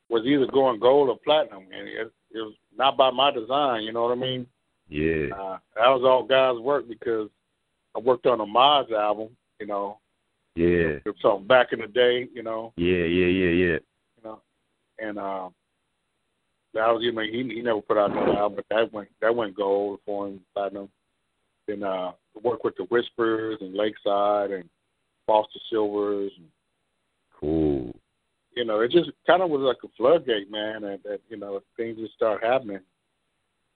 was 0.09 0.25
either 0.25 0.45
going 0.47 0.79
gold 0.79 1.09
or 1.09 1.17
platinum, 1.23 1.63
and 1.73 1.87
it, 1.87 2.11
it 2.31 2.37
was 2.39 2.53
not 2.75 2.97
by 2.97 3.11
my 3.11 3.31
design. 3.31 3.83
You 3.83 3.93
know 3.93 4.03
what 4.03 4.17
I 4.17 4.19
mean? 4.19 4.47
Yeah. 4.89 5.27
Uh, 5.35 5.57
that 5.75 5.87
was 5.89 6.03
all 6.05 6.23
guys' 6.23 6.59
work 6.61 6.87
because 6.87 7.29
I 7.95 7.99
worked 7.99 8.25
on 8.25 8.41
a 8.41 8.45
mods 8.45 8.91
album. 8.91 9.29
You 9.59 9.67
know, 9.67 9.99
Yeah. 10.55 10.99
so 11.21 11.37
back 11.39 11.73
in 11.73 11.79
the 11.79 11.87
day, 11.87 12.27
you 12.33 12.43
know, 12.43 12.73
Yeah, 12.75 13.05
yeah, 13.05 13.27
yeah, 13.27 13.49
yeah. 13.49 13.79
You 14.17 14.23
know, 14.23 14.41
and 14.99 15.17
uh, 15.17 15.49
that 16.73 16.87
was 16.87 17.01
you 17.03 17.11
know 17.11 17.21
he 17.21 17.43
he 17.53 17.61
never 17.61 17.81
put 17.81 17.97
out 17.97 18.11
another 18.11 18.37
album, 18.37 18.55
but 18.57 18.65
that 18.75 18.91
went 18.91 19.09
that 19.21 19.35
went 19.35 19.55
gold 19.55 19.99
for 20.05 20.27
him 20.27 20.41
platinum. 20.53 20.89
Then 21.67 21.83
uh, 21.83 22.11
worked 22.43 22.65
with 22.65 22.75
the 22.75 22.83
Whispers 22.85 23.59
and 23.61 23.73
Lakeside 23.73 24.51
and 24.51 24.69
Foster 25.25 25.59
Sylvers. 25.71 26.31
And, 26.37 26.47
Cool. 27.39 27.93
you 28.55 28.65
know, 28.65 28.79
it 28.81 28.91
just 28.91 29.11
kind 29.27 29.41
of 29.41 29.49
was 29.49 29.61
like 29.61 29.77
a 29.83 29.87
floodgate, 29.97 30.49
man, 30.51 30.83
and 30.83 30.99
that 31.03 31.19
you 31.29 31.37
know 31.37 31.61
things 31.77 31.97
just 31.97 32.13
start 32.15 32.43
happening. 32.43 32.79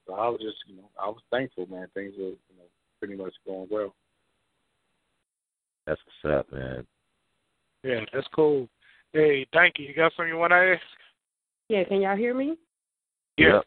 So 0.07 0.13
I 0.13 0.29
was 0.29 0.39
just, 0.41 0.57
you 0.67 0.77
know, 0.77 0.89
I 1.01 1.07
was 1.07 1.21
thankful, 1.29 1.67
man. 1.67 1.87
Things 1.93 2.13
were, 2.17 2.25
you 2.29 2.55
know, 2.57 2.63
pretty 2.99 3.15
much 3.15 3.33
going 3.45 3.67
well. 3.69 3.93
That's 5.85 5.99
what's 6.23 6.35
up, 6.39 6.51
man. 6.51 6.85
Yeah, 7.83 7.99
that's 8.13 8.27
cool. 8.33 8.67
Hey, 9.13 9.45
thank 9.53 9.75
you. 9.77 9.85
You 9.87 9.93
got 9.93 10.13
something 10.15 10.33
you 10.33 10.39
want 10.39 10.51
to 10.51 10.75
ask? 10.75 10.81
Yeah, 11.69 11.83
can 11.83 12.01
y'all 12.01 12.17
hear 12.17 12.33
me? 12.33 12.57
Yeah. 13.37 13.59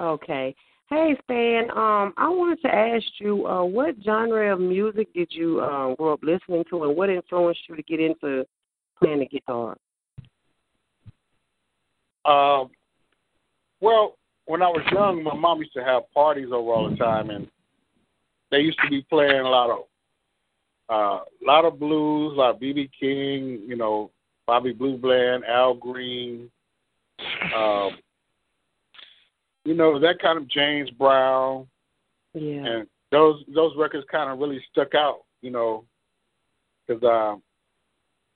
Okay. 0.00 0.54
Hey 0.88 1.16
Stan, 1.24 1.64
um, 1.72 2.14
I 2.16 2.28
wanted 2.28 2.62
to 2.62 2.72
ask 2.72 3.04
you, 3.18 3.44
uh, 3.44 3.64
what 3.64 3.96
genre 4.04 4.52
of 4.52 4.60
music 4.60 5.12
did 5.14 5.28
you 5.32 5.60
uh, 5.60 5.96
grow 5.96 6.12
up 6.12 6.20
listening 6.22 6.62
to, 6.70 6.84
and 6.84 6.96
what 6.96 7.10
influenced 7.10 7.62
you 7.68 7.74
to 7.74 7.82
get 7.82 7.98
into 7.98 8.46
playing 9.02 9.18
the 9.18 9.26
guitar? 9.26 9.76
Um, 12.24 12.70
well, 13.80 14.15
when 14.46 14.62
I 14.62 14.68
was 14.68 14.82
young, 14.92 15.22
my 15.22 15.34
mom 15.34 15.58
used 15.58 15.74
to 15.74 15.84
have 15.84 16.10
parties 16.12 16.48
over 16.52 16.72
all 16.72 16.90
the 16.90 16.96
time, 16.96 17.30
and 17.30 17.46
they 18.50 18.58
used 18.58 18.78
to 18.82 18.90
be 18.90 19.02
playing 19.02 19.40
a 19.40 19.48
lot 19.48 19.70
of, 19.70 19.78
uh, 20.88 21.24
a 21.24 21.44
lot 21.44 21.64
of 21.64 21.78
blues, 21.80 22.32
a 22.34 22.40
lot 22.40 22.54
of 22.54 22.60
BB 22.60 22.90
King, 22.98 23.62
you 23.66 23.76
know, 23.76 24.10
Bobby 24.46 24.72
Blue 24.72 24.96
Bland, 24.96 25.44
Al 25.44 25.74
Green, 25.74 26.50
um, 27.56 27.90
you 29.64 29.74
know, 29.74 29.98
that 29.98 30.20
kind 30.20 30.38
of 30.38 30.48
James 30.48 30.90
Brown, 30.90 31.66
Yeah. 32.34 32.64
and 32.66 32.88
those 33.10 33.42
those 33.48 33.76
records 33.76 34.06
kind 34.10 34.30
of 34.30 34.38
really 34.38 34.64
stuck 34.70 34.94
out, 34.94 35.24
you 35.42 35.50
know, 35.50 35.84
because 36.86 37.02
um, 37.02 37.42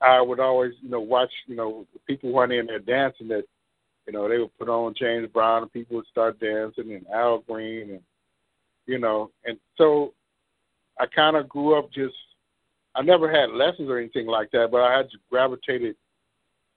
I 0.01 0.21
would 0.21 0.41
always, 0.41 0.73
you 0.81 0.89
know, 0.89 1.01
watch, 1.01 1.31
you 1.47 1.55
know, 1.55 1.87
people 2.07 2.33
weren't 2.33 2.53
in 2.53 2.67
there 2.67 2.81
dancing 2.81 3.29
that, 3.29 3.45
you 4.07 4.13
know, 4.13 4.29
they 4.29 4.39
would 4.39 4.57
put 4.59 4.69
on 4.69 4.95
James 4.99 5.29
Brown 5.33 5.63
and 5.63 5.73
people 5.73 5.97
would 5.97 6.07
start 6.07 6.41
dancing 6.41 6.93
and 6.93 7.07
Al 7.13 7.39
Green 7.39 7.91
and, 7.91 8.01
you 8.87 8.99
know, 8.99 9.31
and 9.45 9.59
so 9.77 10.15
I 10.99 11.07
kind 11.07 11.37
of 11.37 11.49
grew 11.49 11.79
up 11.79 11.93
just, 11.93 12.15
I 12.95 13.03
never 13.03 13.31
had 13.31 13.51
lessons 13.51 13.89
or 13.89 13.99
anything 13.99 14.27
like 14.27 14.51
that, 14.51 14.69
but 14.71 14.81
I 14.83 14.97
had 14.97 15.09
gravitated 15.31 15.97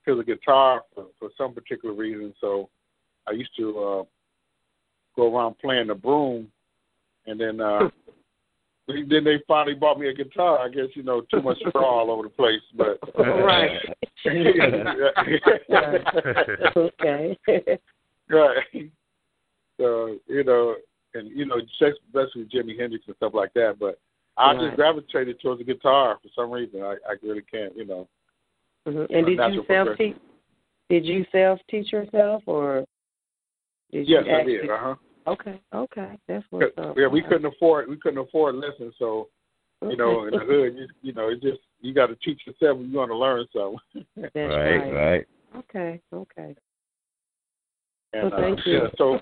to 0.06 0.14
the 0.14 0.24
guitar 0.24 0.82
for, 0.94 1.06
for 1.18 1.30
some 1.36 1.54
particular 1.54 1.94
reason. 1.94 2.34
So 2.40 2.68
I 3.26 3.32
used 3.32 3.56
to 3.58 3.78
uh, 3.78 4.02
go 5.16 5.34
around 5.34 5.58
playing 5.58 5.88
the 5.88 5.94
broom, 5.94 6.48
and 7.26 7.40
then 7.40 7.60
uh, 7.60 7.88
then 8.86 9.24
they 9.24 9.40
finally 9.48 9.74
bought 9.74 9.98
me 9.98 10.08
a 10.08 10.14
guitar. 10.14 10.58
I 10.58 10.68
guess 10.68 10.88
you 10.94 11.02
know 11.02 11.22
too 11.22 11.42
much 11.42 11.58
straw 11.68 12.00
all 12.00 12.10
over 12.10 12.24
the 12.24 12.28
place, 12.28 12.60
but 12.76 12.98
Right. 13.18 13.70
okay. 16.76 17.38
right. 18.28 18.90
So 19.78 20.18
you 20.26 20.44
know, 20.44 20.76
and 21.14 21.30
you 21.30 21.46
know, 21.46 21.56
especially 21.58 22.42
with 22.42 22.50
Jimi 22.50 22.78
Hendrix 22.78 23.04
and 23.06 23.16
stuff 23.16 23.32
like 23.34 23.52
that. 23.54 23.76
But 23.78 23.98
I 24.36 24.52
Right. 24.52 24.66
just 24.66 24.76
gravitated 24.76 25.40
towards 25.40 25.60
the 25.60 25.64
guitar 25.64 26.18
for 26.22 26.28
some 26.34 26.50
reason. 26.50 26.82
I, 26.82 26.96
I 27.08 27.14
really 27.22 27.42
can't, 27.42 27.74
you 27.76 27.86
know. 27.86 28.08
hmm 28.86 29.04
And 29.10 29.26
did 29.26 29.38
you 29.52 29.64
self 29.66 29.88
teach? 29.96 30.16
Did 30.90 31.04
you 31.06 31.24
self 31.32 31.58
teach 31.70 31.92
yourself, 31.92 32.42
or 32.46 32.84
did 33.90 34.06
Yes, 34.08 34.24
you 34.26 34.34
I 34.34 34.44
did. 34.44 34.70
Uh 34.70 34.76
huh. 34.78 34.94
Okay, 35.26 35.60
okay, 35.74 36.18
that's 36.28 36.44
what's 36.50 36.76
up. 36.76 36.96
Yeah, 36.98 37.06
we 37.06 37.22
couldn't 37.22 37.46
afford 37.46 37.88
we 37.88 37.96
couldn't 37.96 38.18
afford 38.18 38.56
lessons, 38.56 38.94
so 38.98 39.28
you 39.82 39.96
know, 39.96 40.24
in 40.24 40.30
the 40.32 40.38
hood, 40.38 40.74
you, 40.76 40.86
you 41.02 41.12
know, 41.12 41.28
it 41.28 41.42
just 41.42 41.60
you 41.80 41.92
got 41.92 42.06
to 42.06 42.16
teach 42.16 42.40
yourself 42.46 42.78
when 42.78 42.90
you 42.90 42.98
want 42.98 43.10
to 43.10 43.16
learn 43.16 43.46
something. 43.52 44.06
That's 44.16 44.34
right, 44.34 44.76
right. 44.76 44.92
right. 44.92 45.26
Okay, 45.56 46.00
okay. 46.12 46.54
And, 48.12 48.30
well, 48.30 48.40
thank 48.40 48.58
uh, 48.60 48.62
you. 48.66 48.78
Yeah, 48.78 48.88
so 48.96 49.20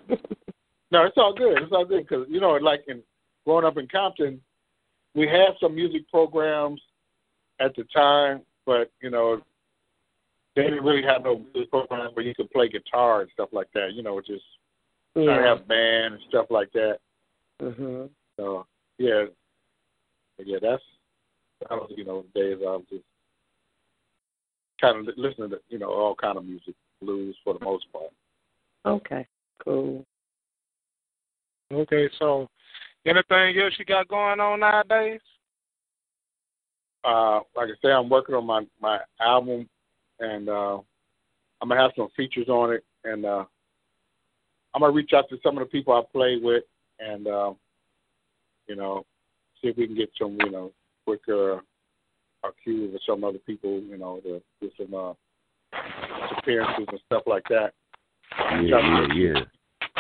no, 0.91 1.05
it's 1.05 1.17
all 1.17 1.35
good. 1.35 1.61
It's 1.63 1.73
all 1.73 1.85
good 1.85 2.07
because 2.07 2.27
you 2.29 2.41
know, 2.41 2.53
like 2.53 2.85
in 2.89 3.03
growing 3.45 3.65
up 3.65 3.77
in 3.77 3.89
Compton, 3.89 4.41
we 5.15 5.27
had 5.27 5.55
some 5.61 5.75
music 5.75 6.09
programs 6.11 6.81
at 7.61 7.75
the 7.77 7.85
time, 7.95 8.43
but 8.67 8.91
you 9.01 9.11
know, 9.11 9.41
they 10.55 10.63
didn't 10.63 10.85
really 10.85 11.03
have 11.03 11.25
no 11.25 11.43
music 11.55 11.71
programs 11.71 12.15
where 12.15 12.25
you 12.25 12.35
could 12.35 12.51
play 12.51 12.69
guitar 12.69 13.23
and 13.23 13.31
stuff 13.33 13.49
like 13.53 13.69
that. 13.75 13.93
You 13.95 14.03
know, 14.03 14.21
just 14.21 14.45
kind 15.15 15.29
of 15.29 15.37
yeah. 15.37 15.49
have 15.49 15.69
band 15.69 16.15
and 16.15 16.23
stuff 16.29 16.47
like 16.51 16.73
that. 16.73 16.99
Mhm. 17.61 18.11
So 18.37 18.67
yeah, 18.99 19.25
But 20.37 20.47
yeah, 20.47 20.59
that's 20.61 20.83
that 21.61 21.71
was 21.71 21.91
you 21.97 22.05
know 22.05 22.25
days 22.35 22.59
I 22.61 22.71
was 22.71 22.85
just 22.91 23.05
kind 24.81 25.09
of 25.09 25.15
listening 25.17 25.51
to 25.51 25.61
you 25.69 25.79
know 25.79 25.91
all 25.91 26.15
kind 26.15 26.37
of 26.37 26.45
music, 26.45 26.75
blues 27.01 27.37
for 27.45 27.55
the 27.55 27.65
most 27.65 27.87
part. 27.93 28.11
Okay. 28.85 29.27
Cool. 29.65 30.05
Okay, 31.73 32.09
so 32.19 32.49
anything 33.07 33.59
else 33.59 33.75
you 33.79 33.85
got 33.85 34.09
going 34.09 34.41
on 34.41 34.61
nowadays? 34.61 35.21
Uh, 37.05 37.41
like 37.57 37.69
I 37.69 37.75
say, 37.81 37.89
I'm 37.91 38.09
working 38.09 38.35
on 38.35 38.47
my 38.47 38.67
my 38.81 38.99
album, 39.21 39.69
and 40.21 40.49
uh, 40.49 40.79
I'm 41.61 41.69
gonna 41.69 41.81
have 41.81 41.93
some 41.97 42.09
features 42.17 42.49
on 42.49 42.73
it, 42.73 42.85
and 43.05 43.25
uh, 43.25 43.45
I'm 44.75 44.81
gonna 44.81 44.93
reach 44.93 45.13
out 45.15 45.29
to 45.31 45.39
some 45.43 45.59
of 45.59 45.65
the 45.65 45.71
people 45.71 45.95
I 45.95 46.03
play 46.13 46.39
with, 46.43 46.65
and 46.99 47.27
uh, 47.27 47.53
you 48.67 48.77
know, 48.77 49.05
see 49.61 49.69
if 49.69 49.77
we 49.77 49.87
can 49.87 49.97
get 49.97 50.11
some 50.19 50.37
you 50.41 50.51
know 50.51 50.73
quicker 51.05 51.61
uh, 52.45 52.51
cues 52.63 52.95
or 52.95 53.01
some 53.07 53.25
other 53.25 53.39
people, 53.39 53.81
you 53.81 53.99
know, 53.99 54.21
to 54.21 54.43
do 54.61 54.71
some 54.79 54.95
uh, 54.95 55.13
appearances 56.39 56.87
and 56.89 57.01
stuff 57.07 57.23
like 57.27 57.45
that. 57.49 57.73
Yeah, 58.39 58.79
yeah, 58.81 59.07
yeah. 59.15 59.41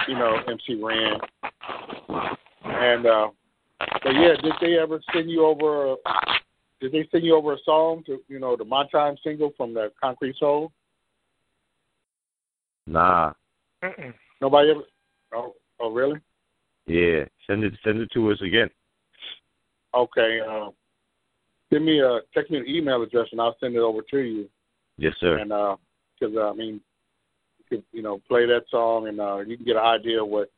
you 0.09 0.15
know, 0.15 0.37
MC 0.49 0.83
Ren. 0.83 1.19
And 2.65 3.07
uh 3.07 3.29
but 4.03 4.13
yeah, 4.15 4.35
did 4.43 4.53
they 4.61 4.79
ever 4.79 5.01
send 5.13 5.31
you 5.31 5.45
over 5.45 5.93
a, 5.93 5.97
did 6.81 6.93
they 6.93 7.09
send 7.11 7.25
you 7.25 7.37
over 7.37 7.55
a 7.55 7.59
song 7.65 8.03
to 8.07 8.21
you 8.29 8.39
know, 8.39 8.57
the 8.57 8.65
My 8.65 8.87
Time 8.89 9.17
single 9.25 9.53
from 9.57 9.75
the 9.75 9.93
Concrete 10.01 10.37
Soul? 10.39 10.73
Nah. 12.87 13.33
Mm-mm. 13.83 14.15
Nobody 14.43 14.71
ever 14.73 14.83
Oh 15.35 15.55
oh 15.81 15.91
really? 15.93 16.19
Yeah. 16.87 17.25
Send 17.47 17.63
it 17.63 17.75
send 17.85 18.01
it 18.01 18.11
to 18.13 18.33
us 18.33 18.41
again. 18.43 18.69
Okay, 19.95 20.41
uh 20.47 20.71
send 21.73 21.87
me 21.87 22.01
a 22.01 22.21
text 22.35 22.51
me 22.51 22.59
an 22.59 22.67
email 22.67 23.01
address 23.03 23.29
and 23.31 23.41
I'll 23.41 23.57
send 23.61 23.77
it 23.77 23.79
over 23.79 24.03
to 24.11 24.19
you. 24.19 24.51
Yes, 24.99 25.15
sir. 25.21 25.39
And 25.39 25.53
uh 25.53 25.77
'cause 26.19 26.33
uh, 26.37 26.51
I 26.51 26.55
mean 26.55 26.81
you 27.59 27.65
could, 27.69 27.85
you 27.93 28.03
know, 28.03 28.21
play 28.29 28.45
that 28.47 28.65
song 28.69 29.07
and 29.07 29.21
uh 29.21 29.39
you 29.39 29.57
can 29.57 29.65
get 29.65 29.77
an 29.77 29.83
idea 29.85 30.21
of 30.23 30.29
what 30.29 30.51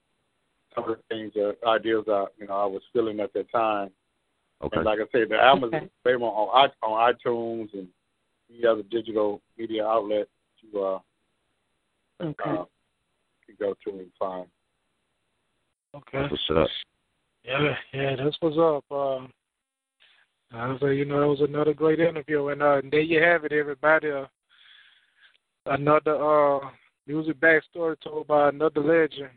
some 0.74 0.90
of 0.90 0.96
the 0.96 1.14
things 1.14 1.32
uh, 1.36 1.68
ideas 1.68 2.04
uh, 2.08 2.24
you 2.38 2.46
know, 2.46 2.54
I 2.54 2.64
was 2.64 2.82
feeling 2.92 3.20
at 3.20 3.34
that 3.34 3.52
time. 3.52 3.90
Okay. 4.62 4.78
And 4.78 4.86
like 4.86 4.98
I 4.98 5.04
said, 5.12 5.28
the 5.28 5.36
album 5.36 5.74
Okay. 5.74 5.84
is 5.84 5.90
available 6.06 6.28
on 6.28 6.70
on 6.82 7.14
iTunes 7.14 7.72
and 7.74 7.86
any 8.50 8.66
other 8.66 8.82
digital 8.84 9.42
media 9.58 9.86
outlet 9.86 10.26
to 10.72 10.80
uh, 10.80 10.98
Okay. 12.22 12.50
uh 12.50 12.64
can 13.46 13.56
go 13.58 13.74
to 13.84 13.98
and 13.98 14.10
find. 14.18 14.46
Okay. 15.94 16.22
That's 16.22 16.32
what's 16.32 16.50
up. 16.50 16.68
Yeah, 17.44 17.74
yeah, 17.92 18.16
that's 18.16 18.36
what's 18.40 18.56
up. 18.58 18.84
Uh, 18.90 19.26
I 20.56 20.68
was 20.68 20.80
say, 20.80 20.94
you 20.94 21.04
know, 21.04 21.22
it 21.22 21.26
was 21.26 21.40
another 21.40 21.74
great 21.74 22.00
interview, 22.00 22.48
and 22.48 22.62
uh, 22.62 22.80
there 22.90 23.00
you 23.00 23.22
have 23.22 23.44
it, 23.44 23.52
everybody. 23.52 24.10
Uh, 24.10 24.26
another 25.66 26.16
uh, 26.16 26.60
music 27.06 27.38
backstory 27.40 27.96
told 28.02 28.26
by 28.26 28.48
another 28.48 28.80
legend. 28.80 29.30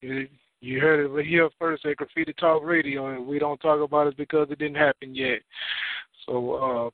You, 0.00 0.28
you 0.60 0.80
heard 0.80 1.10
it 1.18 1.26
here 1.26 1.48
first 1.58 1.84
at 1.86 1.96
Graffiti 1.96 2.32
Talk 2.34 2.62
Radio, 2.64 3.08
and 3.08 3.26
we 3.26 3.38
don't 3.38 3.60
talk 3.60 3.80
about 3.80 4.08
it 4.08 4.16
because 4.16 4.48
it 4.50 4.58
didn't 4.58 4.76
happen 4.76 5.14
yet. 5.14 5.40
So, 6.26 6.54
uh, 6.54 6.90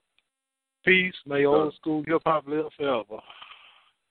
peace. 0.85 1.15
May 1.27 1.45
old 1.45 1.75
school 1.75 2.03
hip 2.07 2.23
hop 2.25 2.45
live 2.47 2.67
forever. 2.77 3.21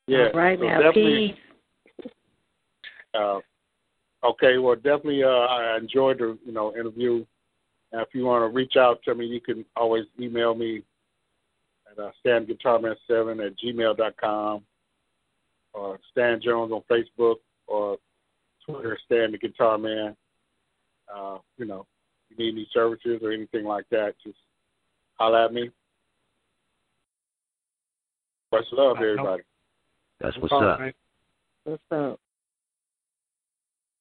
Yeah, 0.07 0.27
All 0.33 0.39
right 0.39 0.59
so 0.59 0.65
now, 0.65 0.81
definitely. 0.81 1.27
peace. 1.29 1.46
Uh, 3.13 3.39
okay, 4.23 4.57
well, 4.57 4.75
definitely. 4.75 5.23
Uh, 5.23 5.27
I 5.27 5.77
enjoyed 5.77 6.19
the 6.19 6.37
you 6.45 6.51
know 6.51 6.73
interview. 6.73 7.25
And 7.91 8.01
if 8.01 8.09
you 8.13 8.25
want 8.25 8.43
to 8.49 8.53
reach 8.53 8.75
out 8.75 9.01
to 9.03 9.15
me, 9.15 9.25
you 9.25 9.39
can 9.39 9.63
always 9.75 10.05
email 10.19 10.53
me 10.53 10.83
at 11.89 12.03
uh, 12.03 12.11
stanguitarman7 12.25 13.45
at 13.45 13.53
gmail 13.57 13.97
dot 13.97 14.15
com 14.17 14.63
or 15.73 15.99
Stan 16.11 16.41
Jones 16.41 16.71
on 16.71 16.81
Facebook 16.91 17.35
or 17.67 17.97
Twitter, 18.65 18.97
Stan 19.05 19.31
the 19.31 19.37
Guitar 19.37 19.77
Man. 19.77 20.15
Uh, 21.13 21.37
you 21.57 21.65
know, 21.65 21.85
if 22.29 22.37
you 22.37 22.45
need 22.45 22.53
any 22.55 22.67
services 22.73 23.21
or 23.23 23.31
anything 23.31 23.63
like 23.63 23.85
that, 23.89 24.15
just 24.23 24.37
holler 25.15 25.45
at 25.45 25.53
me. 25.53 25.69
Much 28.51 28.65
love, 28.71 28.97
everybody. 28.97 29.43
That's 30.19 30.37
what's 30.37 30.51
All 30.51 30.67
up. 30.67 30.79
right. 30.79 30.95
What's 31.63 31.83
up? 31.91 32.19